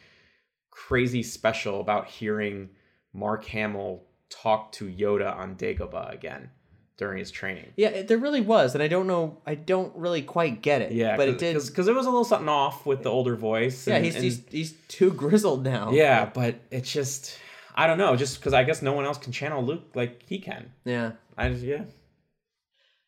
[0.71, 2.71] crazy special about hearing
[3.13, 6.51] Mark Hamill talk to Yoda on Dagobah again
[6.97, 7.73] during his training.
[7.77, 10.93] Yeah, it, there really was, and I don't know, I don't really quite get it.
[10.93, 11.55] Yeah, but it did.
[11.67, 13.87] because there was a little something off with the older voice.
[13.89, 15.91] Yeah, and- he's, and- he's he's too grizzled now.
[15.91, 17.39] yeah, but it's just
[17.75, 20.39] I don't know, just because I guess no one else can channel Luke like he
[20.39, 20.73] can.
[20.85, 21.13] Yeah.
[21.37, 21.85] I just, yeah,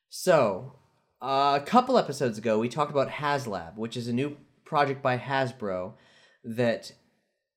[0.09, 0.72] So,
[1.20, 5.18] uh, a couple episodes ago, we talked about HasLab, which is a new project by
[5.18, 5.92] Hasbro
[6.44, 6.92] that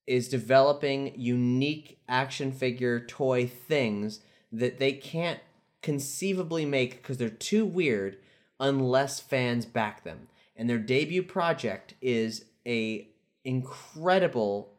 [0.05, 5.39] is developing unique action figure toy things that they can't
[5.81, 8.17] conceivably make because they're too weird
[8.59, 10.27] unless fans back them.
[10.55, 13.09] And their debut project is a
[13.43, 14.76] incredible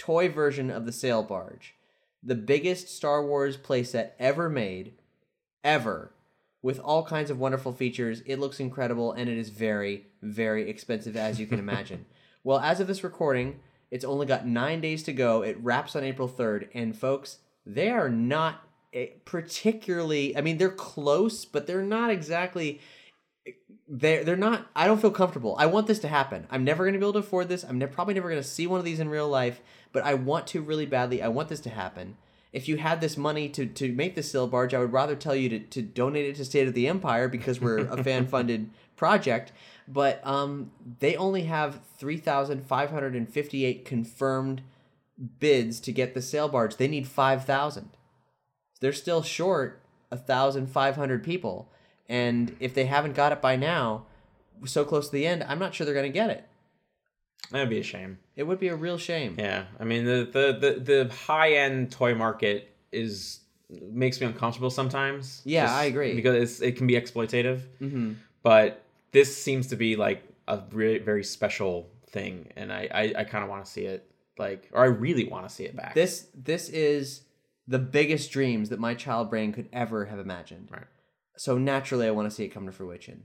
[0.00, 1.74] toy version of the sail barge,
[2.22, 4.94] the biggest Star Wars playset ever made,
[5.62, 6.12] ever,
[6.62, 8.22] with all kinds of wonderful features.
[8.24, 12.06] It looks incredible and it is very, very expensive, as you can imagine.
[12.42, 13.60] well, as of this recording,
[13.90, 15.42] it's only got nine days to go.
[15.42, 20.70] It wraps on April 3rd, and folks, they are not eh, particularly, I mean, they're
[20.70, 22.80] close, but they're not exactly
[23.92, 26.92] they're they're not i don't feel comfortable i want this to happen i'm never going
[26.92, 28.84] to be able to afford this i'm ne- probably never going to see one of
[28.84, 29.60] these in real life
[29.92, 32.16] but i want to really badly i want this to happen
[32.52, 35.34] if you had this money to to make the sail barge i would rather tell
[35.34, 38.70] you to, to donate it to state of the empire because we're a fan funded
[38.96, 39.52] project
[39.88, 44.62] but um they only have 3558 confirmed
[45.38, 46.76] bids to get the sail barge.
[46.76, 47.90] They need 5,000.
[48.80, 51.70] They're still short 1,500 people.
[52.08, 54.06] And if they haven't got it by now,
[54.64, 56.46] so close to the end, I'm not sure they're going to get it.
[57.50, 58.18] That'd be a shame.
[58.40, 59.36] It would be a real shame.
[59.38, 64.70] Yeah, I mean the the the, the high end toy market is makes me uncomfortable
[64.70, 65.42] sometimes.
[65.44, 66.14] Yeah, I agree.
[66.14, 67.60] because it's, it can be exploitative.
[67.82, 68.14] Mm-hmm.
[68.42, 73.24] But this seems to be like a really very special thing, and I I, I
[73.24, 75.94] kind of want to see it like, or I really want to see it back.
[75.94, 77.24] This this is
[77.68, 80.70] the biggest dreams that my child brain could ever have imagined.
[80.72, 80.86] Right.
[81.36, 83.24] So naturally, I want to see it come to fruition.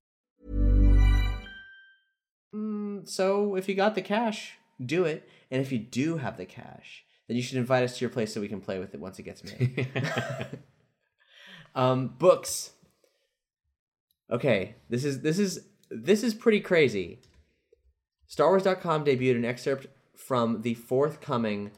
[3.05, 5.27] So if you got the cash, do it.
[5.49, 8.33] And if you do have the cash, then you should invite us to your place
[8.33, 9.87] so we can play with it once it gets made.
[11.75, 12.71] um, books.
[14.31, 17.19] Okay, this is this is this is pretty crazy.
[18.29, 21.71] StarWars.com debuted an excerpt from the forthcoming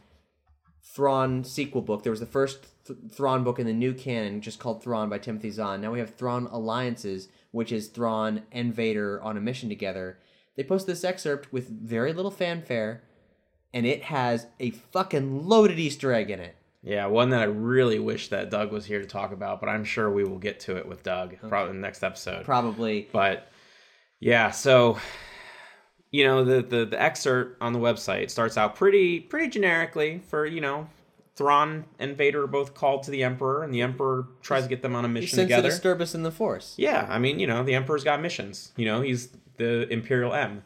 [0.84, 2.04] Thrawn sequel book.
[2.04, 5.18] There was the first Th- Thrawn book in the new canon, just called Thrawn by
[5.18, 5.82] Timothy Zahn.
[5.82, 10.20] Now we have Thrawn Alliances, which is Thrawn and Vader on a mission together.
[10.56, 13.04] They posted this excerpt with very little fanfare,
[13.74, 16.56] and it has a fucking loaded Easter egg in it.
[16.84, 19.84] yeah, one that I really wish that Doug was here to talk about, but I'm
[19.86, 22.46] sure we will get to it with Doug probably in the next episode.
[22.46, 23.08] Probably.
[23.12, 23.48] But
[24.20, 24.98] yeah, so
[26.12, 30.46] you know the, the the excerpt on the website starts out pretty pretty generically for
[30.46, 30.88] you know
[31.36, 34.84] Thrawn and Vader are both called to the Emperor, and the Emperor tries to get
[34.84, 35.70] them on a He mission sends a together.
[35.70, 36.76] disturbance in the Force.
[36.78, 38.72] Yeah, I mean, you know, the Emperor's got missions.
[38.78, 40.64] You know, he's the Imperial M.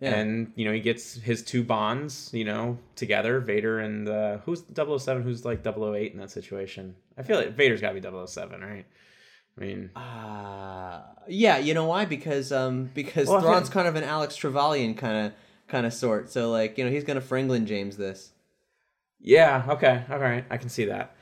[0.00, 0.14] Yeah.
[0.14, 4.62] And, you know, he gets his two bonds, you know, together, Vader and uh who's
[4.74, 6.94] 007, who's like 008 in that situation.
[7.16, 8.84] I feel like Vader's got to be 007, right?
[9.58, 12.04] I mean, Uh, yeah, you know why?
[12.04, 15.32] Because um, because Well, Thrawn's kind of an Alec Trevelyan kind of
[15.66, 16.30] kind of sort.
[16.30, 18.32] So like, you know, he's gonna Franklin James this.
[19.18, 21.15] yeah, okay, all right, I can see that.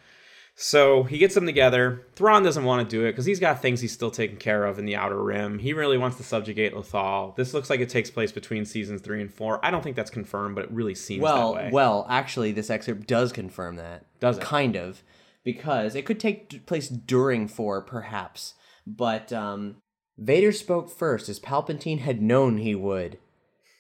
[0.57, 2.07] So he gets them together.
[2.15, 4.79] Thrawn doesn't want to do it because he's got things he's still taking care of
[4.79, 5.59] in the Outer Rim.
[5.59, 7.35] He really wants to subjugate Lothal.
[7.35, 9.65] This looks like it takes place between seasons three and four.
[9.65, 11.71] I don't think that's confirmed, but it really seems Well, that way.
[11.73, 14.07] well, actually, this excerpt does confirm that.
[14.21, 14.45] Does it?
[14.45, 15.03] Kind of,
[15.43, 18.55] because it could take place during four, perhaps.
[18.87, 19.79] But um,
[20.17, 23.19] Vader spoke first, as Palpatine had known he would.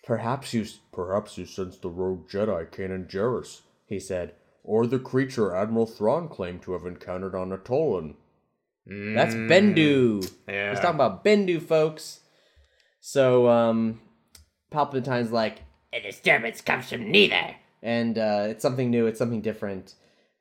[0.04, 4.34] Perhaps you, perhaps you sensed the rogue Jedi Kanan Jarrus, he said,
[4.64, 8.16] or the creature Admiral Thrawn claimed to have encountered on Atollon.
[8.86, 10.30] That's Bendu.
[10.48, 10.70] Yeah.
[10.70, 12.20] He's talking about Bendu, folks.
[13.00, 14.00] So, um,
[14.70, 17.54] Palpatine's like, a disturbance comes from neither.
[17.82, 19.94] And uh, it's something new, it's something different.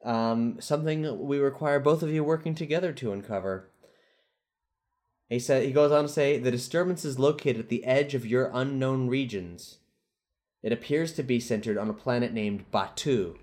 [0.04, 3.70] Um, something we require both of you working together to uncover.
[5.30, 8.26] He said he goes on to say the disturbance is located at the edge of
[8.26, 9.78] your unknown regions.
[10.62, 13.36] It appears to be centered on a planet named Batuu.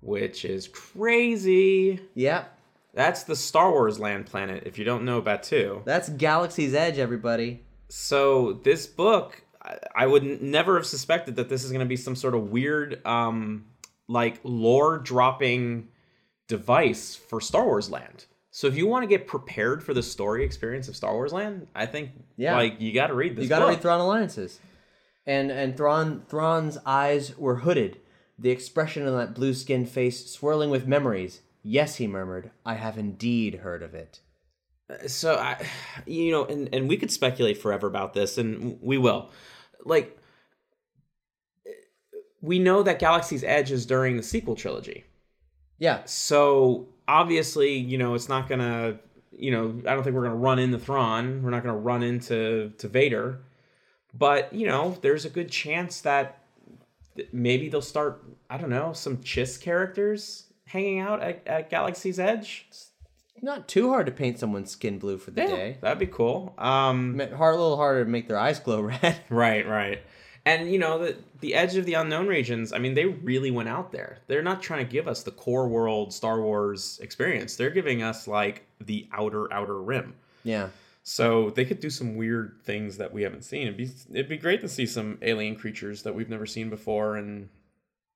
[0.00, 2.00] Which is crazy.
[2.14, 2.58] Yep,
[2.94, 5.84] That's the Star Wars land planet, if you don't know Batuu.
[5.84, 7.62] that's Galaxy's Edge, everybody.
[7.88, 9.42] So this book,
[9.94, 13.04] I, would never have suspected that this is going to be some sort of weird,
[13.06, 13.64] um,
[14.08, 15.88] like lore dropping
[16.46, 18.24] device for Star Wars land.
[18.50, 21.66] So if you want to get prepared for the story experience of Star Wars land,
[21.74, 22.56] I think Yeah.
[22.56, 23.42] like you got to read this.
[23.42, 24.58] You got to read Thrawn Alliances.
[25.26, 27.98] And and Thrawn Thrawn's eyes were hooded,
[28.38, 31.40] the expression on that blue-skinned face swirling with memories.
[31.62, 34.20] Yes, he murmured, I have indeed heard of it.
[34.88, 35.66] Uh, so I,
[36.06, 39.30] you know, and and we could speculate forever about this, and we will.
[39.84, 40.18] Like,
[42.40, 45.04] we know that Galaxy's Edge is during the sequel trilogy,
[45.78, 48.98] Yeah, so obviously, you know, it's not gonna,
[49.32, 51.42] you know, I don't think we're gonna run into Thrawn.
[51.42, 53.40] We're not gonna run into to Vader,
[54.14, 56.38] But you know, there's a good chance that th-
[57.32, 58.22] maybe they'll start.
[58.50, 62.66] I don't know, some Chiss characters hanging out at, at Galaxy's Edge.
[63.40, 65.78] Not too hard to paint someone's skin blue for the day.
[65.80, 66.54] that'd be cool.
[66.58, 69.20] Um, Hard, a little harder to make their eyes glow red.
[69.28, 70.02] Right, right.
[70.44, 73.68] And you know, the the edge of the unknown regions, I mean, they really went
[73.68, 74.18] out there.
[74.26, 77.54] They're not trying to give us the core world Star Wars experience.
[77.54, 80.14] They're giving us like the outer outer rim.
[80.42, 80.68] yeah.
[81.08, 83.62] So they could do some weird things that we haven't seen.
[83.62, 87.16] It'd be it'd be great to see some alien creatures that we've never seen before
[87.16, 87.48] and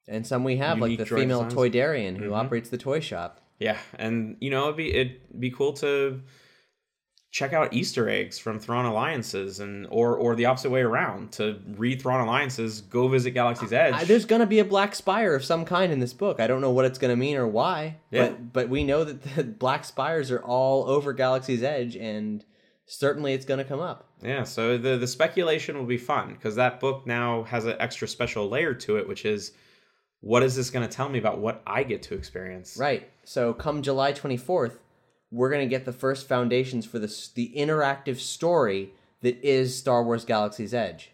[0.07, 1.55] And some we have, like the female designs.
[1.55, 2.35] Toydarian who mm-hmm.
[2.35, 3.41] operates the toy shop.
[3.59, 6.21] yeah, and you know, it'd be it'd be cool to
[7.31, 11.59] check out Easter eggs from Thrawn alliances and or or the opposite way around to
[11.79, 13.95] read Thrawn alliances, go visit Galaxy's Edge.
[13.95, 16.41] I, there's gonna be a black spire of some kind in this book.
[16.41, 18.29] I don't know what it's gonna mean or why, Yeah.
[18.29, 22.45] but but we know that the black spires are all over Galaxy's Edge, and
[22.93, 24.09] certainly it's gonna come up.
[24.23, 28.07] Yeah, so the the speculation will be fun because that book now has an extra
[28.07, 29.53] special layer to it, which is
[30.21, 32.77] what is this going to tell me about what I get to experience?
[32.79, 33.11] Right.
[33.25, 34.79] So come July 24th,
[35.33, 40.25] we're gonna get the first foundations for this the interactive story that is Star Wars
[40.25, 41.13] Galaxy's Edge.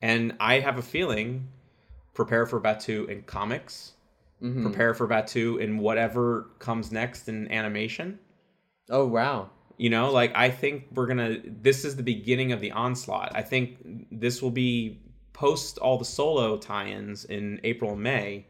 [0.00, 1.48] And I have a feeling
[2.14, 3.92] prepare for Batuu in comics,
[4.42, 4.62] mm-hmm.
[4.62, 8.18] prepare for Batuu in whatever comes next in animation.
[8.88, 9.50] Oh wow.
[9.78, 11.38] You know, like I think we're gonna.
[11.44, 13.32] This is the beginning of the onslaught.
[13.34, 13.78] I think
[14.10, 15.00] this will be
[15.32, 18.46] post all the solo tie-ins in April and May.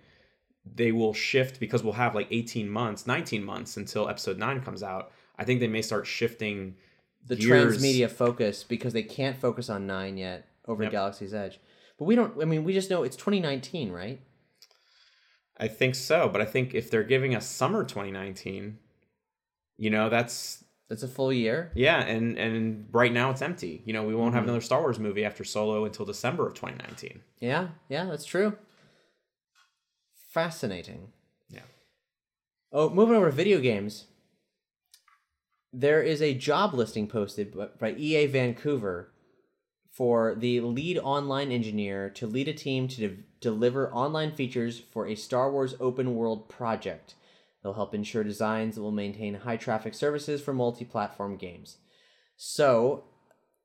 [0.75, 4.83] They will shift because we'll have like 18 months, 19 months until episode nine comes
[4.83, 5.13] out.
[5.39, 6.75] I think they may start shifting
[7.27, 7.77] the gears.
[7.79, 10.93] transmedia focus because they can't focus on nine yet over Yep.
[10.93, 11.61] Galaxy's Edge.
[11.99, 12.41] But we don't.
[12.41, 14.21] I mean, we just know it's 2019, right?
[15.59, 18.79] I think so, but I think if they're giving us summer 2019,
[19.77, 21.71] you know, that's That's a full year.
[21.75, 23.83] yeah, and and right now it's empty.
[23.85, 24.49] You know, we won't have Mm-hmm.
[24.51, 27.21] another Star Wars movie after Solo until December of 2019.
[27.41, 28.57] Yeah, yeah, that's true.
[30.31, 31.09] Fascinating.
[31.51, 31.61] Yeah.
[32.73, 34.05] Oh, moving over to video games.
[35.73, 39.13] There is a job listing posted by- by EA Vancouver
[39.91, 45.07] for the lead online engineer to lead a team to de- deliver online features for
[45.07, 47.15] a Star Wars open world project.
[47.63, 51.79] They'll help ensure designs that will maintain high traffic services for multi platform games.
[52.37, 53.05] So,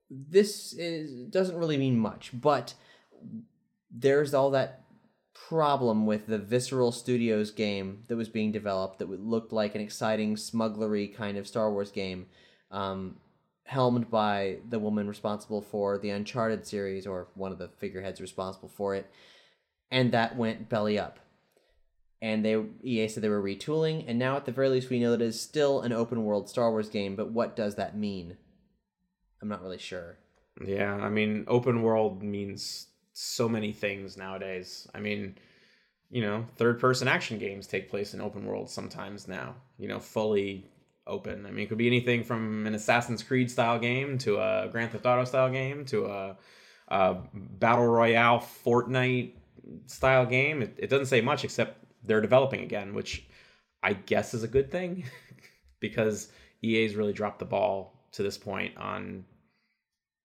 [0.10, 2.74] this is, doesn't really mean much, but
[3.92, 4.84] there's all that
[5.34, 10.36] problem with the Visceral Studios game that was being developed that looked like an exciting
[10.36, 12.28] smugglery kind of Star Wars game,
[12.72, 13.18] um,
[13.66, 18.70] helmed by the woman responsible for the Uncharted series or one of the figureheads responsible
[18.70, 19.10] for it,
[19.92, 21.20] and that went belly up.
[22.24, 25.12] And they EA said they were retooling, and now at the very least we know
[25.12, 27.18] that it is still an open world Star Wars game.
[27.18, 28.38] But what does that mean?
[29.42, 30.20] I'm not really sure.
[30.66, 34.88] Yeah, I mean, open world means so many things nowadays.
[34.96, 35.36] I mean,
[36.10, 40.00] you know, third person action games take place in open world sometimes now, you know,
[40.00, 40.72] fully
[41.06, 41.46] open.
[41.46, 44.94] I mean, it could be anything from an Assassin's Creed style game to a Grand
[44.94, 46.38] Theft Auto style game to a,
[46.88, 49.34] a Battle Royale Fortnite
[49.88, 50.62] style game.
[50.62, 53.26] It, it doesn't say much except they're developing again, which
[53.82, 55.06] I guess is a good thing
[55.80, 56.30] because
[56.64, 59.26] EA's really dropped the ball to this point on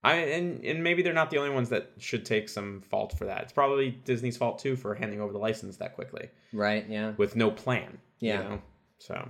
[0.05, 3.25] I and and maybe they're not the only ones that should take some fault for
[3.25, 3.43] that.
[3.43, 6.87] It's probably Disney's fault too for handing over the license that quickly Right?
[6.89, 7.15] Yeah.
[7.17, 7.99] with no plan.
[8.21, 8.43] Yeah.
[8.43, 8.63] You know?
[8.99, 9.29] So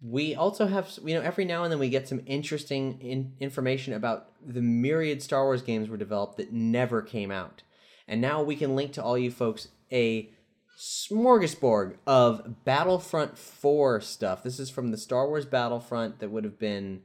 [0.00, 3.92] We also have, you know, every now and then we get some interesting in- information
[3.94, 7.62] about the myriad Star Wars games were developed that never came out.
[8.06, 10.30] And now we can link to all you folks a
[10.78, 14.42] smorgasbord of Battlefront 4 stuff.
[14.42, 17.02] This is from the Star Wars Battlefront that would have been.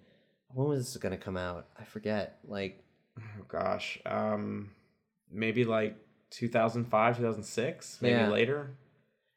[0.53, 1.67] When was this going to come out?
[1.79, 2.37] I forget.
[2.47, 2.83] Like,
[3.19, 3.99] oh gosh.
[4.05, 4.71] Um
[5.31, 5.97] maybe like
[6.29, 8.29] 2005, 2006, maybe Yeah.
[8.29, 8.77] later.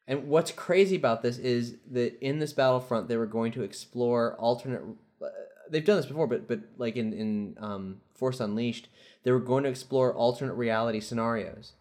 [0.07, 4.35] And what's crazy about this is that in this Battlefront, they were going to explore
[4.35, 4.83] alternate.
[5.21, 5.27] Uh,
[5.71, 8.89] they've done this before, but but like in in um, Force Unleashed,
[9.25, 11.73] they were going to explore alternate reality scenarios.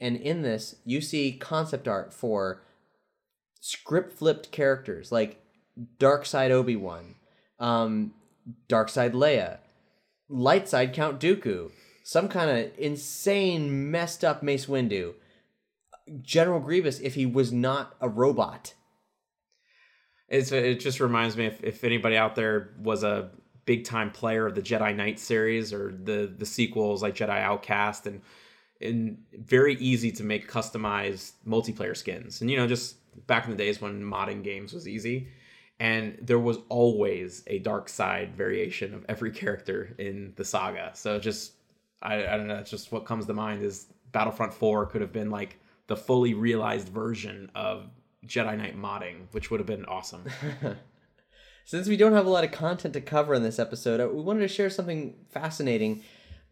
[0.00, 2.62] And in this, you see concept art for
[3.60, 5.42] script flipped characters like
[5.98, 7.16] Dark Side Obi Wan,
[7.58, 8.14] um,
[8.68, 9.58] Dark Side Leia,
[10.28, 11.70] Light Side Count Dooku,
[12.02, 15.14] some kind of insane messed up Mace Windu.
[16.22, 18.74] General Grievous if he was not a robot.
[20.28, 23.30] It's it just reminds me if, if anybody out there was a
[23.64, 28.06] big time player of the Jedi Knight series or the the sequels like Jedi Outcast
[28.06, 28.22] and
[28.80, 32.40] and very easy to make customized multiplayer skins.
[32.40, 35.28] And you know, just back in the days when modding games was easy.
[35.78, 40.90] And there was always a dark side variation of every character in the saga.
[40.94, 41.52] So just
[42.02, 42.56] I, I don't know.
[42.56, 46.34] It's just what comes to mind is Battlefront 4 could have been like the fully
[46.34, 47.90] realized version of
[48.26, 50.24] Jedi Knight modding, which would have been awesome.
[51.64, 54.22] Since we don't have a lot of content to cover in this episode, uh, we
[54.22, 56.02] wanted to share something fascinating.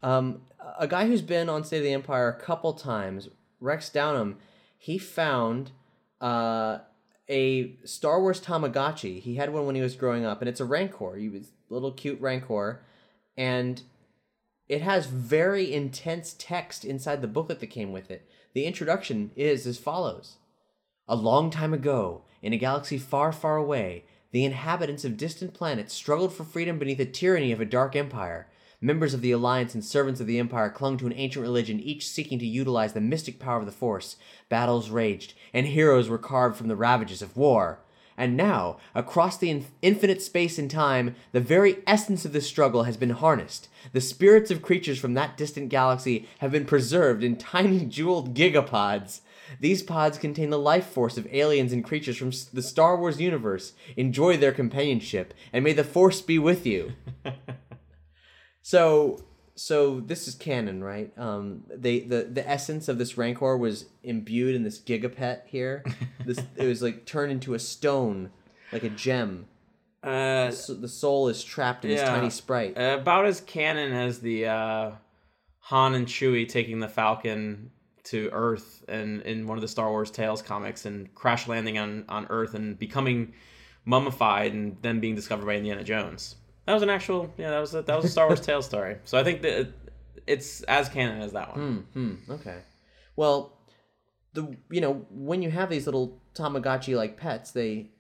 [0.03, 0.43] Um,
[0.79, 3.29] a guy who's been on State of the Empire a couple times,
[3.61, 4.37] Rex Downham,
[4.79, 5.73] he found
[6.21, 6.79] uh,
[7.29, 9.21] a Star Wars Tamagotchi.
[9.21, 11.17] He had one when he was growing up, and it's a Rancor.
[11.17, 12.83] He was little cute Rancor,
[13.37, 13.83] and
[14.69, 18.29] it has very intense text inside the booklet that came with it.
[18.55, 20.37] The introduction is as follows
[21.09, 25.95] A long time ago, in a galaxy far, far away, the inhabitants of distant planets
[25.95, 28.47] struggled for freedom beneath the tyranny of a dark empire.
[28.81, 32.09] Members of the Alliance and servants of the Empire clung to an ancient religion, each
[32.09, 34.17] seeking to utilize the mystic power of the Force.
[34.49, 37.81] Battles raged, and heroes were carved from the ravages of war.
[38.17, 42.85] And now, across the in- infinite space and time, the very essence of this struggle
[42.85, 43.69] has been harnessed.
[43.93, 49.23] The spirits of creatures from that distant galaxy have been preserved in tiny jeweled gigapods.
[49.59, 53.73] These pods contain the life force of aliens and creatures from the Star Wars universe.
[53.97, 56.93] Enjoy their companionship, and may the Force be with you.
[58.69, 59.19] so,
[59.55, 61.11] so this is canon, right?
[61.17, 65.83] Um, they the the essence of this Rancor was imbued in this Gigapet here.
[66.27, 68.29] This it was like turned into a stone,
[68.71, 69.47] like a gem.
[70.03, 72.75] Uh, So the soul is trapped in this tiny sprite.
[72.77, 74.91] about as canon as the uh,
[75.61, 77.71] Han and Chewie taking the Falcon
[78.05, 82.05] to Earth and in one of the Star Wars Tales comics and crash landing on
[82.11, 83.33] on Earth and becoming
[83.87, 86.37] mummified and then being discovered by Indiana Jones.
[86.69, 88.99] That was an actual yeah that was a, that was a Star Wars Tales story.
[89.05, 89.73] So I think that
[90.27, 91.87] it's as canon as that one.
[91.95, 92.15] Hmm.
[92.31, 92.59] Okay.
[93.17, 93.59] Well,
[94.35, 97.93] the you know when you have these little Tamagotchi like pets, they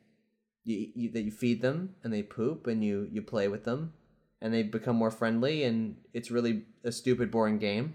[0.64, 3.94] you, you that you feed them and they poop and you you play with them
[4.42, 7.94] and they become more friendly and it's really a stupid boring game.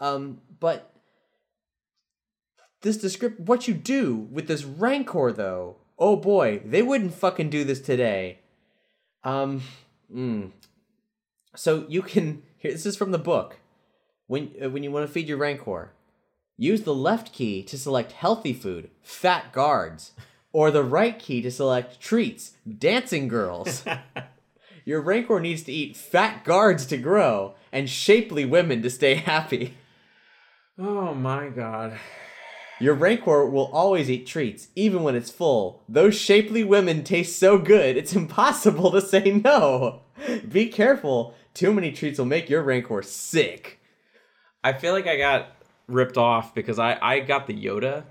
[0.00, 0.94] Um, but
[2.80, 5.76] this descript what you do with this Rancor though.
[5.98, 8.38] Oh boy, they wouldn't fucking do this today.
[9.22, 9.60] Um,
[10.14, 10.50] mm.
[11.54, 12.72] so you can here.
[12.72, 13.58] This is from the book
[14.26, 15.92] when uh, when you want to feed your rancor
[16.58, 20.12] use the left key to select healthy food fat guards
[20.52, 23.84] or the right key to select treats dancing girls
[24.86, 29.74] your rancor needs to eat fat guards to grow and shapely women to stay happy
[30.78, 31.98] Oh my god.
[32.80, 37.58] Your rancor will always eat treats even when it's full those shapely women taste so
[37.58, 40.00] good it's impossible to say no
[40.48, 43.80] be careful too many treats will make your rancor sick
[44.64, 45.48] I feel like I got
[45.86, 48.04] ripped off because I I got the Yoda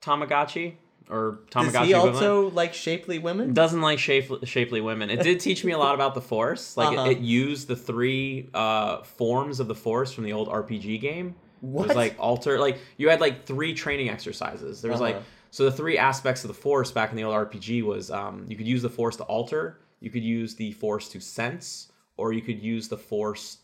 [0.00, 0.74] Tamagotchi
[1.10, 5.10] or Tamagotchi does he also like shapely women doesn't like shapely, shapely women.
[5.10, 6.76] It did teach me a lot about the Force.
[6.76, 7.10] Like Uh-huh.
[7.10, 11.34] it, it used the three uh, forms of the Force from the old RPG game.
[11.72, 11.88] What?
[11.88, 12.58] was like alter.
[12.58, 14.80] Like you had like three training exercises.
[14.82, 15.24] There was like Uh-huh.
[15.50, 18.56] so the three aspects of the Force back in the old RPG was um, you
[18.56, 22.40] could use the Force to alter, you could use the Force to sense, or you
[22.42, 23.56] could use the Force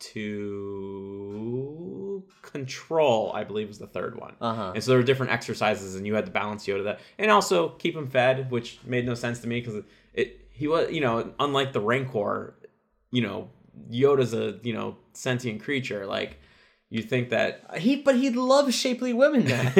[1.02, 3.32] to control.
[3.34, 4.34] I believe was the third one.
[4.40, 4.72] Uh-huh.
[4.74, 7.70] And so there were different exercises, and you had to balance Yoda that, and also
[7.70, 9.82] keep him fed, which made no sense to me because
[10.14, 12.54] it he was you know unlike the Rancor,
[13.10, 13.48] you know
[13.90, 16.06] Yoda's a you know sentient creature.
[16.06, 16.38] Like
[16.92, 19.72] you think that He, but he loves shapely women now.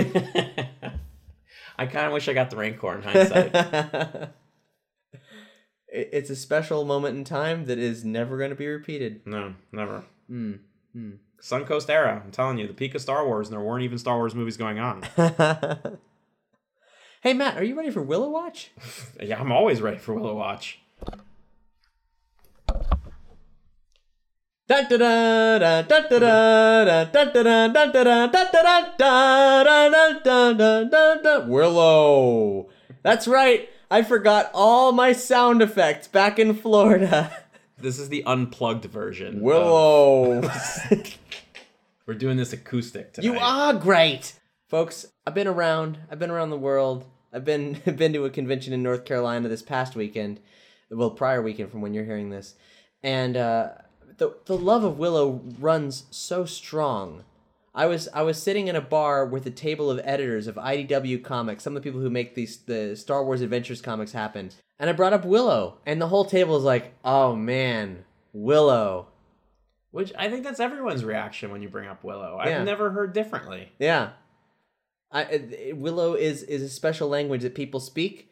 [1.79, 4.31] I kind of wish I got the Rancor in hindsight.
[5.95, 9.27] It's a special moment in time that is never going to be repeated.
[9.27, 10.05] no, never.
[10.27, 10.55] Hmm,
[11.39, 12.23] Suncoast era.
[12.25, 14.57] I'm telling you, the peak of Star Wars, and there weren't even Star Wars movies
[14.57, 15.03] going on.
[17.23, 18.71] hey Matt, are you ready for Willow Watch?
[19.23, 20.81] yeah, I'm always ready for Willow Watch.
[31.49, 32.69] Willow.
[33.03, 33.69] That's right.
[33.91, 37.37] I forgot all my sound effects back in Florida.
[37.79, 39.37] This is the unplugged version.
[39.37, 40.41] of- Willow.
[42.07, 43.27] we're doing this acoustic tonight.
[43.27, 45.05] You are great, folks.
[45.27, 45.99] I've been around.
[46.11, 47.05] I've been around the world.
[47.33, 50.41] I've been been to a convention in North Carolina this past weekend,
[50.91, 52.55] well, prior weekend from when you're hearing this,
[53.03, 53.71] and uh,
[54.19, 57.25] the the love of Willow runs so strong.
[57.75, 61.23] I was I was sitting in a bar with a table of editors of IDW
[61.25, 64.91] comics, some of the people who make these the Star Wars Adventures comics happen, and
[64.91, 69.09] I brought up Willow, and the whole table is like, "Oh man, Willow."
[69.91, 72.39] Which I think that's everyone's reaction when you bring up Willow.
[72.41, 73.73] I've never heard differently.
[73.79, 74.13] Yeah.
[75.11, 75.39] I, uh,
[75.75, 78.31] Willow is is a special language that people speak,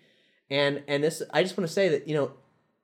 [0.49, 2.33] and and this I just want to say that you know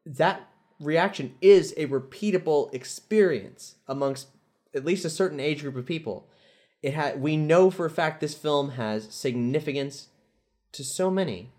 [0.05, 0.49] that
[0.81, 4.29] reaction is a repeatable experience amongst
[4.75, 6.29] at least a certain age group of people.
[6.83, 10.09] It had we know for a fact this film has significance
[10.73, 11.53] to so many.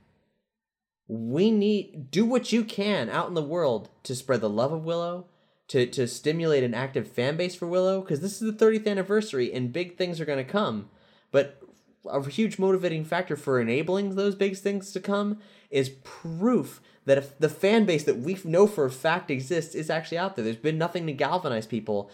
[1.08, 4.86] We need do what you can out in the world to spread the love of
[4.86, 5.26] Willow,
[5.70, 9.52] to to stimulate an active fan base for Willow because this is the 30th anniversary
[9.54, 10.90] and big things are going to come.
[11.32, 11.62] But
[12.10, 15.40] a huge motivating factor for enabling those big things to come
[15.70, 19.90] is proof that if the fan base that we know for a fact exists is
[19.90, 20.46] actually out there.
[20.46, 22.12] There's been nothing to galvanize people.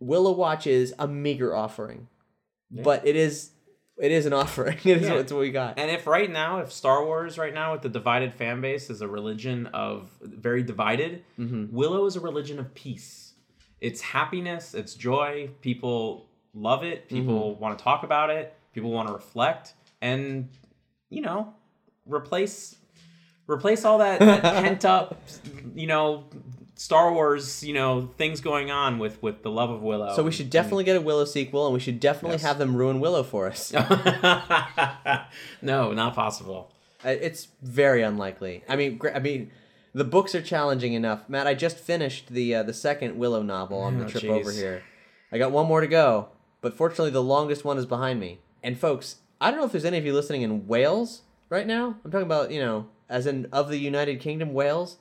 [0.00, 2.08] Willow Watch is a meager offering,
[2.70, 3.50] but it is
[4.00, 4.76] it is an offering.
[4.84, 5.14] It is Yeah.
[5.14, 5.78] it's what we got.
[5.78, 9.00] And if right now, if Star Wars right now with the divided fan base is
[9.00, 11.74] a religion of very divided, Mm-hmm.
[11.74, 13.34] Willow is a religion of peace.
[13.80, 15.50] It's happiness, it's joy.
[15.60, 17.08] People love it.
[17.08, 17.62] People Mm-hmm.
[17.62, 18.54] want to talk about it.
[18.74, 20.48] People want to reflect, and
[21.08, 21.54] you know,
[22.06, 22.76] replace
[23.46, 25.20] replace all that, that pent up,
[25.74, 26.24] you know,
[26.76, 30.14] Star Wars, you know, things going on with with the love of Willow.
[30.16, 32.42] so we should definitely get a Willow sequel, and we should definitely Yes.
[32.42, 33.72] have them ruin Willow for us.
[35.62, 36.70] no, not possible.
[37.04, 38.64] It's very unlikely.
[38.68, 39.50] I mean, I mean,
[39.92, 41.28] the books are challenging enough.
[41.28, 44.30] Matt, I just finished the uh, the second Willow novel on the Oh, trip jeez.
[44.40, 44.82] over here.
[45.30, 46.28] I got one more to go,
[46.60, 48.40] but fortunately, the longest one is behind me.
[48.62, 51.96] And folks, I don't know if there's any of you listening in Wales right now.
[52.04, 54.98] I'm talking about you know, as in of the United Kingdom, Wales.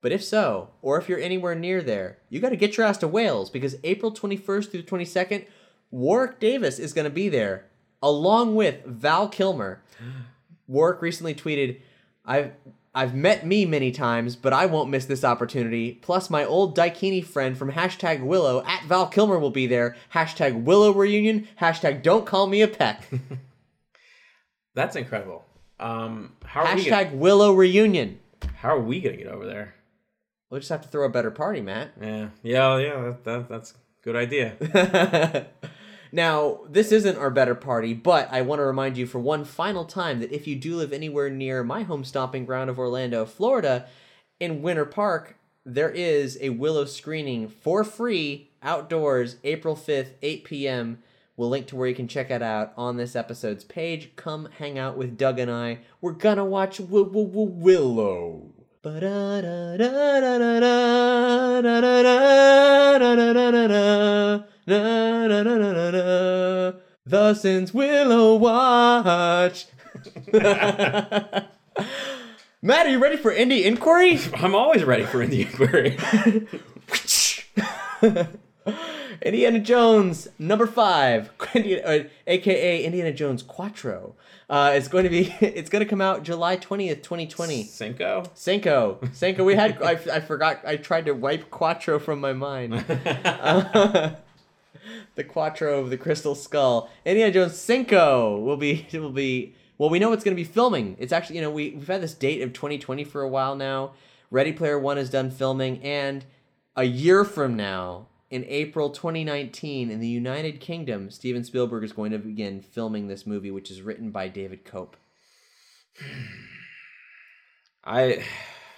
[0.00, 2.98] But if so, or if you're anywhere near there, you got to get your ass
[2.98, 5.44] to Wales because April 21st through 22nd,
[5.90, 7.66] Warwick Davis is going to be there,
[8.02, 9.82] along with Val Kilmer.
[10.66, 11.80] Warwick recently tweeted,
[12.24, 12.52] "I've
[12.94, 15.92] I've met me many times, but I won't miss this opportunity.
[15.92, 19.96] Plus, my old Daikini friend from hashtag Willow at Val Kilmer will be there.
[20.14, 21.46] Hashtag Willow reunion.
[21.60, 23.08] Hashtag Don't call me a peck.
[24.74, 25.44] That's incredible.
[25.80, 26.84] Um, how are we?
[26.84, 28.20] Gonna, hashtag Willow reunion.
[28.56, 29.74] how are we gonna get over there?
[30.50, 31.92] We'll just have to throw a better party, Matt.
[32.00, 33.00] Yeah, yeah, yeah.
[33.02, 35.46] That, that, that's a good idea.
[36.12, 39.84] Now, this isn't our better party, but I want to remind you for one final
[39.84, 43.86] time that if you do live anywhere near my home stomping ground of Orlando, Florida,
[44.40, 51.02] in Winter Park, there is a Willow screening for free outdoors April 5th, 8 p.m.
[51.40, 54.14] We'll link to where you can check it out on this episode's page.
[54.14, 55.78] Come hang out with Doug and I.
[56.02, 58.52] We're gonna watch w- w- w- Willow.
[67.06, 69.64] The Sins Willow Watch.
[72.60, 74.20] Matt, are you ready for indie inquiry?
[74.34, 75.96] I'm always ready for Indy Inquiry.
[79.22, 84.14] Indiana Jones number five, Indiana, uh, aka Indiana Jones Quattro,
[84.48, 85.34] uh, is going to be.
[85.40, 87.64] It's going to come out July twentieth, twenty twenty.
[87.64, 88.24] Cinco.
[88.34, 89.44] Senko, Cinco.
[89.44, 89.82] We had.
[89.82, 90.60] I, I forgot.
[90.66, 92.74] I tried to wipe Quattro from my mind.
[92.74, 94.14] Uh,
[95.14, 96.90] the Quattro of the Crystal Skull.
[97.04, 98.86] Indiana Jones Cinco will be.
[98.92, 99.54] Will be.
[99.78, 100.96] Well, we know it's going to be filming.
[100.98, 101.36] It's actually.
[101.36, 103.92] You know, we we've had this date of twenty twenty for a while now.
[104.30, 106.24] Ready Player One is done filming, and
[106.76, 112.12] a year from now, in April 2019, in the United Kingdom, Steven Spielberg is going
[112.12, 114.94] to begin filming this movie, which is written by David Koepp.
[117.84, 118.24] I.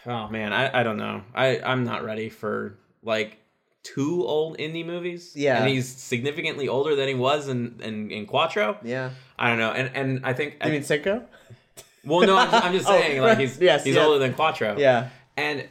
[0.07, 1.23] Oh man, I, I don't know.
[1.35, 3.39] I I'm not ready for like
[3.83, 5.33] two old indie movies.
[5.35, 5.59] Yeah.
[5.61, 8.79] and he's significantly older than he was in in, in Quattro.
[8.83, 9.11] Yeah.
[9.39, 11.25] I don't know, and and I think You mean Cinco?
[12.05, 14.77] well, no, I'm just, I'm just Oh, saying like he's yes, he's older than Quattro.
[14.79, 15.09] Yeah.
[15.37, 15.69] And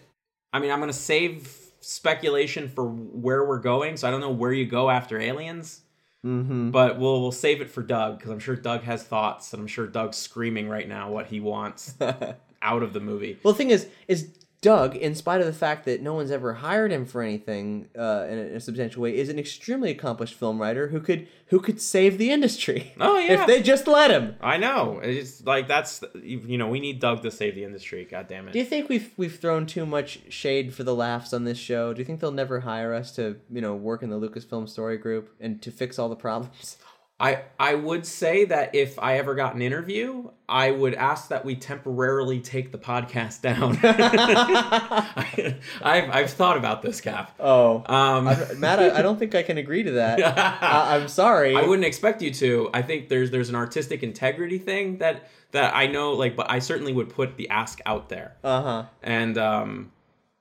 [0.54, 4.54] I mean, I'm gonna save speculation for where we're going, so I don't know where
[4.54, 5.82] you go after Aliens.
[6.26, 6.70] Mm-hmm.
[6.70, 9.68] But we'll we'll save it for Doug because I'm sure Doug has thoughts, and I'm
[9.68, 11.96] sure Doug's screaming right now what he wants
[12.62, 13.40] out of the movie.
[13.42, 14.30] Well, the thing is, is
[14.62, 18.28] Doug, in spite of the fact that no one's ever hired him for anything uh,
[18.30, 21.60] in, a, in a substantial way, is an extremely accomplished film writer who could who
[21.60, 22.94] could save the industry.
[23.02, 23.42] Oh, yeah.
[23.42, 24.36] if they just let him.
[24.42, 28.06] I know it's like that's you know we need Doug to save the industry.
[28.10, 28.52] God damn it!
[28.52, 31.94] Do you think we've we've thrown too much shade for the laughs on this show?
[31.94, 34.98] Do you think they'll never hire us to you know work in the Lucasfilm Story
[34.98, 36.78] Group and to fix all the problems?
[37.22, 41.46] I I would say that if I ever got an interview, I would ask that
[41.46, 43.78] we temporarily take the podcast down.
[43.84, 47.36] I, I've I've thought about this, Cap.
[47.40, 48.26] Oh, Um,
[48.60, 50.20] Matt, I, I don't think I can agree to that.
[50.64, 51.56] I, I'm sorry.
[51.56, 52.70] I wouldn't expect you to.
[52.74, 56.60] I think there's there's an artistic integrity thing that that I know, like, but I
[56.60, 58.36] certainly would put the ask out there.
[58.44, 58.86] Uh huh.
[59.04, 59.92] And um,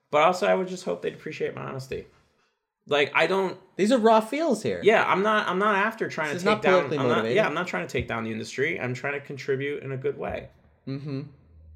[0.09, 2.07] but also I would just hope they'd appreciate my honesty.
[2.87, 3.57] Like I don't.
[3.81, 4.79] These are raw feels here.
[4.83, 5.47] Yeah, I'm not.
[5.47, 6.93] I'm not after trying This to take down.
[6.93, 8.79] I'm not, yeah, I'm not trying to take down the industry.
[8.79, 10.49] I'm trying to contribute in a good way.
[10.87, 11.21] Mm-hmm.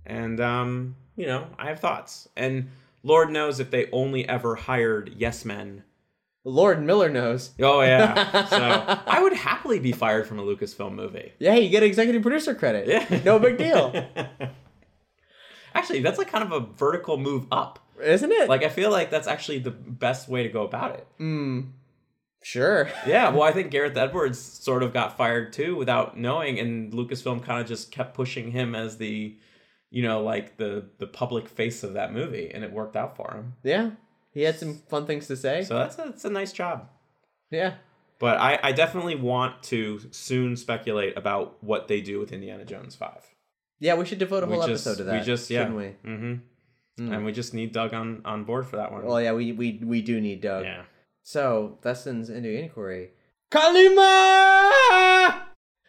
[0.05, 2.69] And um, you know, I have thoughts, and
[3.01, 5.81] Lord knows if they only ever hired yes men,
[6.43, 7.53] Lord Miller knows.
[7.59, 8.45] Oh yeah.
[8.45, 11.33] So I would happily be fired from a Lucasfilm movie.
[11.39, 12.87] Yeah, you get executive producer credit.
[12.87, 13.21] Yeah.
[13.25, 14.07] No big deal.
[15.73, 17.79] Actually, that's like kind of a vertical move up.
[17.99, 18.47] Isn't it?
[18.47, 21.07] Like I feel like that's actually the best way to go about it.
[22.45, 22.89] Sure.
[23.07, 27.43] Yeah, well, I think Gareth Edwards sort of got fired too without knowing, and Lucasfilm
[27.43, 29.35] kind of just kept pushing him as the,
[29.89, 33.33] you know, like the the public face of that movie, and it worked out for
[33.33, 33.53] him.
[33.63, 33.91] Yeah.
[34.31, 35.63] He had some fun things to say.
[35.63, 36.89] So that's a, that's a nice job.
[37.49, 37.75] yeah.
[38.17, 42.95] But I, I definitely want to soon speculate about what they do with Indiana Jones
[42.95, 43.23] Five.
[43.79, 45.19] Yeah, we should devote a whole we just, episode to that.
[45.19, 46.09] We just yeah, shouldn't we?
[46.09, 47.13] mm-hmm.
[47.13, 49.03] And we just need Doug on on board for that one.
[49.03, 50.63] Well, yeah, we we we do need Doug.
[50.63, 50.83] yeah.
[51.28, 53.09] So sends into inquiry.
[53.49, 55.41] Kali Ma!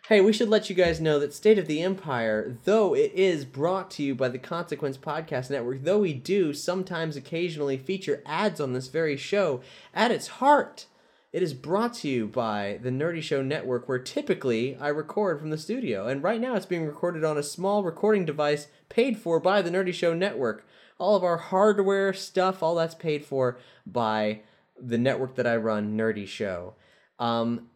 [0.08, 3.44] Hey, we should let you guys know that State of the Empire, though it is
[3.44, 8.62] brought to you by the Consequence Podcast Network, though we do sometimes occasionally feature ads
[8.62, 9.60] on this very show,
[9.92, 10.86] at its heart,
[11.34, 15.50] it is brought to you by the Nerdy Show Network, where typically I record from
[15.50, 16.06] the studio.
[16.06, 19.70] And right now it's being recorded on a small recording device paid for by the
[19.70, 20.66] Nerdy Show Network.
[20.96, 24.40] All of our hardware stuff, all that's paid for by
[24.80, 26.74] the network that I run, Nerdy Show.
[27.18, 27.68] Um,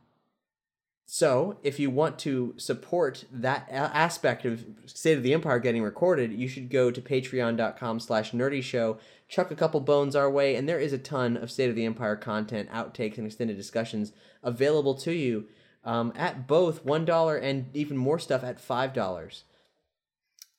[1.12, 6.32] so, if you want to support that aspect of State of the Empire getting recorded,
[6.32, 8.96] you should go to patreon.com slash nerdy show,
[9.26, 11.84] chuck a couple bones our way, and there is a ton of State of the
[11.84, 14.12] Empire content, outtakes, and extended discussions
[14.44, 15.46] available to you
[15.82, 19.42] um, at both $1 and even more stuff at $5.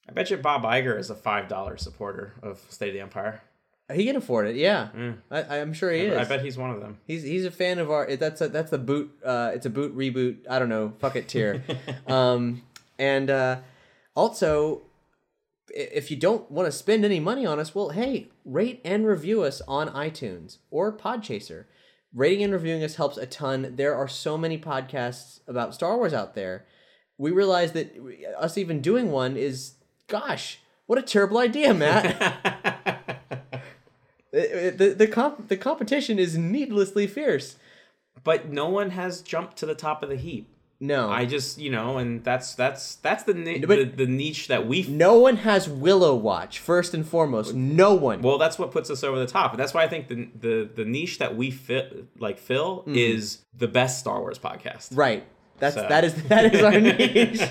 [0.09, 3.41] I bet you Bob Iger is a five dollar supporter of State of the Empire.
[3.93, 4.89] He can afford it, yeah.
[5.29, 6.17] I, I'm sure he is.
[6.17, 6.97] I bet he's one of them.
[7.05, 8.15] He's he's a fan of our.
[8.15, 9.11] That's a that's a boot.
[9.23, 10.39] Uh, it's a boot reboot.
[10.49, 10.93] I don't know.
[10.99, 11.63] Fuck it tier.
[12.07, 12.61] um,
[12.99, 13.59] and uh,
[14.15, 14.83] also,
[15.69, 19.43] if you don't want to spend any money on us, well, hey, rate and review
[19.43, 21.65] us on iTunes or Podchaser.
[22.13, 23.75] Rating and reviewing us helps a ton.
[23.77, 26.65] There are so many podcasts about Star Wars out there.
[27.17, 27.95] We realize that
[28.37, 29.75] us even doing one is,
[30.07, 33.00] gosh, what a terrible idea, Matt.
[34.31, 37.57] The the comp- the competition is needlessly fierce.
[38.23, 40.47] But no one has jumped to the top of the heap.
[40.83, 44.67] No, I just you know, and that's that's that's the ni- the, the niche that
[44.67, 44.81] we.
[44.87, 47.53] no one has Willow Watch first and foremost.
[47.53, 48.23] No one.
[48.23, 50.69] Well, that's what puts us over the top, and that's why I think the the
[50.75, 52.95] the niche that we fit like fill mm-hmm.
[52.95, 54.97] is the best Star Wars podcast.
[54.97, 55.23] right.
[55.59, 57.41] That's So- that is that is our niche.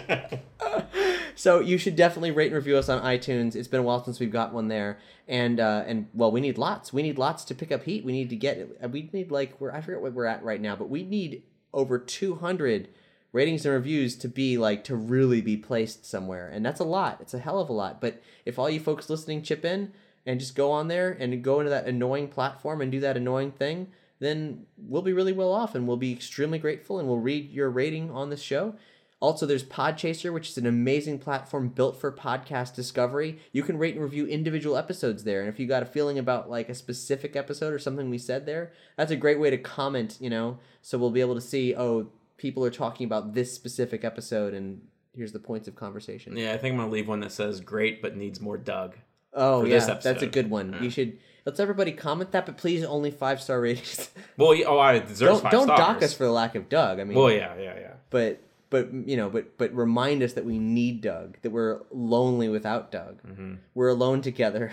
[1.40, 3.56] so you should definitely rate and review us on iTunes.
[3.56, 6.58] It's been a while since we've got one there, and uh, and well, we need
[6.58, 6.92] lots.
[6.92, 8.04] We need lots to pick up heat.
[8.04, 8.90] We need to get.
[8.92, 11.98] We need like we're I forget what we're at right now, but we need over
[11.98, 12.90] two hundred
[13.32, 17.22] ratings and reviews to be like to really be placed somewhere, and that's a lot.
[17.22, 18.02] It's a hell of a lot.
[18.02, 19.94] But if all you folks listening chip in
[20.26, 23.52] and just go on there and go into that annoying platform and do that annoying
[23.52, 23.88] thing,
[24.18, 27.70] then we'll be really well off and we'll be extremely grateful and we'll read your
[27.70, 28.74] rating on this show.
[29.20, 33.38] Also, there's Podchaser, which is an amazing platform built for podcast discovery.
[33.52, 35.40] You can rate and review individual episodes there.
[35.40, 38.46] And if you got a feeling about like a specific episode or something we said
[38.46, 41.76] there, that's a great way to comment, you know, so we'll be able to see,
[41.76, 42.08] oh,
[42.38, 44.80] people are talking about this specific episode and
[45.14, 46.34] here's the points of conversation.
[46.34, 48.96] Yeah, I think I'm gonna leave one that says great but needs more Doug.
[49.34, 50.76] Oh, yeah, that's a good one.
[50.80, 54.10] You should let's everybody comment that, but please only five star ratings.
[54.38, 55.78] Well, oh, I deserves don't five don't stars.
[55.78, 56.98] dock us for the lack of Doug.
[56.98, 57.92] I mean, Well, yeah, yeah, yeah.
[58.08, 58.40] but
[58.70, 61.38] but you know, but but remind us that we need Doug.
[61.42, 63.22] That we're lonely without Doug.
[63.22, 63.54] Mm-hmm.
[63.74, 64.72] We're alone together.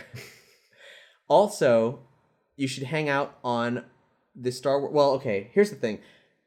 [1.27, 1.99] also,
[2.55, 3.83] you should hang out on
[4.35, 4.93] the Star Wars.
[4.93, 5.49] Well, okay.
[5.51, 5.99] Here's the thing.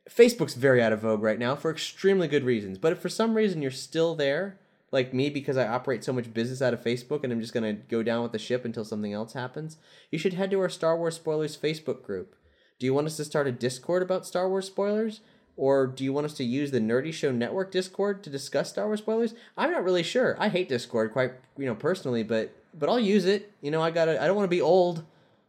[0.08, 2.78] Facebook's very out of vogue right now for extremely good reasons.
[2.78, 4.58] But if for some reason you're still there,
[4.92, 7.72] like me, because I operate so much business out of Facebook and I'm just gonna
[7.72, 9.76] go down with the ship until something else happens,
[10.10, 12.34] you should head to our Star Wars spoilers Facebook group.
[12.78, 15.20] Do you want us to start a Discord about Star Wars spoilers?
[15.60, 18.86] Or do you want us to use the Nerdy Show Network Discord to discuss Star
[18.86, 19.34] Wars spoilers?
[19.58, 20.34] I'm not really sure.
[20.40, 23.52] I hate Discord quite, you know, personally, but but I'll use it.
[23.60, 24.20] You know, I gotta.
[24.22, 25.04] I don't want to be old.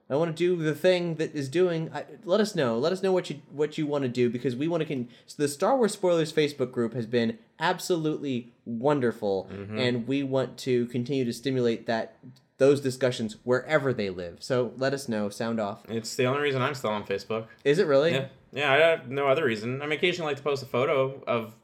[0.09, 1.89] I want to do the thing that is doing.
[1.93, 2.77] I, let us know.
[2.77, 4.85] Let us know what you what you want to do because we want to.
[4.85, 9.79] Con- so the Star Wars spoilers Facebook group has been absolutely wonderful, mm-hmm.
[9.79, 12.17] and we want to continue to stimulate that
[12.61, 14.37] those discussions wherever they live.
[14.39, 15.29] So let us know.
[15.29, 15.81] Sound off.
[15.89, 17.47] It's the only reason I'm still on Facebook.
[17.63, 18.11] Is it really?
[18.11, 18.71] Yeah, yeah.
[18.71, 19.81] I have no other reason.
[19.81, 21.55] I mean, occasionally like to post a photo of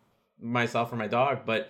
[0.42, 1.70] myself or my dog, but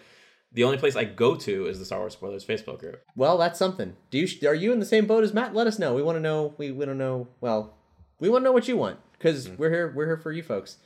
[0.54, 3.04] the only place I go to is the Star Wars spoilers Facebook group.
[3.18, 3.98] Well, that's something.
[4.12, 5.54] Do you are you in the same boat as Matt?
[5.54, 5.94] Let us know.
[5.94, 6.54] We want to know.
[6.58, 7.28] We we don't know.
[7.42, 7.76] Well,
[8.22, 9.92] we want to know what you want because we're here.
[9.94, 10.78] We're here for you folks,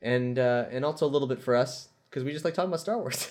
[0.00, 2.78] and uh, and also a little bit for us because we just like talking about
[2.78, 3.28] Star Wars.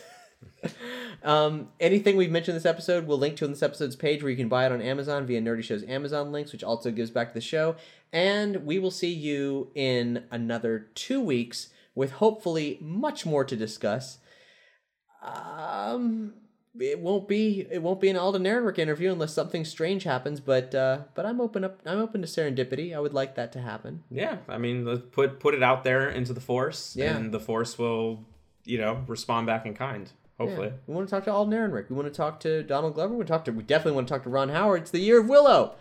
[1.24, 4.38] Um, anything we've mentioned this episode, we'll link to in this episode's page where you
[4.38, 7.34] can buy it on Amazon via Nerdy Show's Amazon links, which also gives back to
[7.34, 7.76] the show.
[8.14, 14.20] And we will see you in another two weeks with hopefully much more to discuss.
[15.22, 16.34] Um,
[16.80, 20.40] it won't be it won't be an Alden Ehrenreich interview unless something strange happens.
[20.40, 22.96] But uh, but I'm open up I'm open to serendipity.
[22.96, 24.04] I would like that to happen.
[24.12, 27.18] Yeah, I mean, let's put put it out there into the force, Yeah.
[27.18, 28.24] and the force will,
[28.64, 30.12] you know, respond back in kind.
[30.40, 30.68] Hopefully.
[30.68, 30.74] Yeah.
[30.86, 31.90] We want to talk to Alden Ehrenreich.
[31.90, 33.12] We want to talk to Donald Glover.
[33.12, 33.52] We want to talk to.
[33.52, 34.82] We definitely want to talk to Ron Howard.
[34.84, 35.76] It's the year of Willow.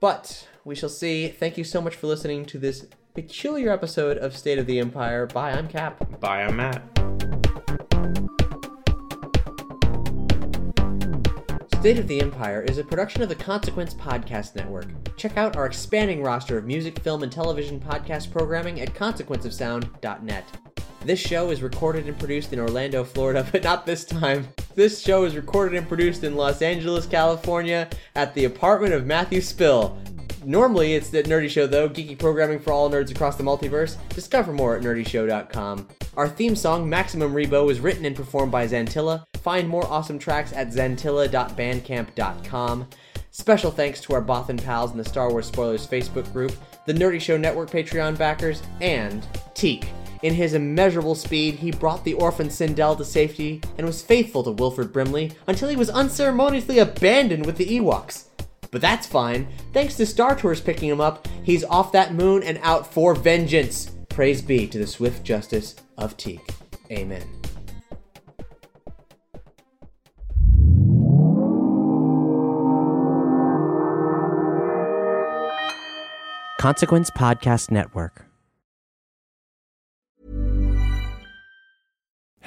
[0.00, 1.28] But we shall see.
[1.28, 5.26] Thank you so much for listening to this peculiar episode of State of the Empire.
[5.26, 5.52] Bye.
[5.52, 6.20] I'm Cap.
[6.20, 6.82] Bye, I'm Matt.
[11.80, 14.86] State of the Empire is a production of the Consequence Podcast Network.
[15.16, 20.44] Check out our expanding roster of music, film, and television podcast programming at consequenceofsound.net.
[21.08, 24.46] This show is recorded and produced in Orlando, Florida, but not this time.
[24.74, 29.40] This show is recorded and produced in Los Angeles, California, at the apartment of Matthew
[29.40, 29.96] Spill.
[30.44, 33.96] Normally, it's the Nerdy Show, though, geeky programming for all nerds across the multiverse.
[34.10, 35.88] Discover more at nerdyshow.com.
[36.18, 39.24] Our theme song, Maximum Rebo, was written and performed by Zantilla.
[39.38, 42.86] Find more awesome tracks at zantilla.bandcamp.com.
[43.30, 46.52] Special thanks to our Bothan pals in the Star Wars Spoilers Facebook group,
[46.84, 49.88] the Nerdy Show Network Patreon backers, and Teek.
[50.22, 54.50] In his immeasurable speed, he brought the orphan Cindel to safety and was faithful to
[54.50, 58.24] Wilford Brimley until he was unceremoniously abandoned with the Ewoks.
[58.70, 59.46] But that's fine.
[59.72, 63.90] Thanks to Star Tours picking him up, he's off that moon and out for vengeance.
[64.08, 66.40] Praise be to the swift justice of Teek.
[66.90, 67.22] Amen.
[76.58, 78.27] Consequence Podcast Network.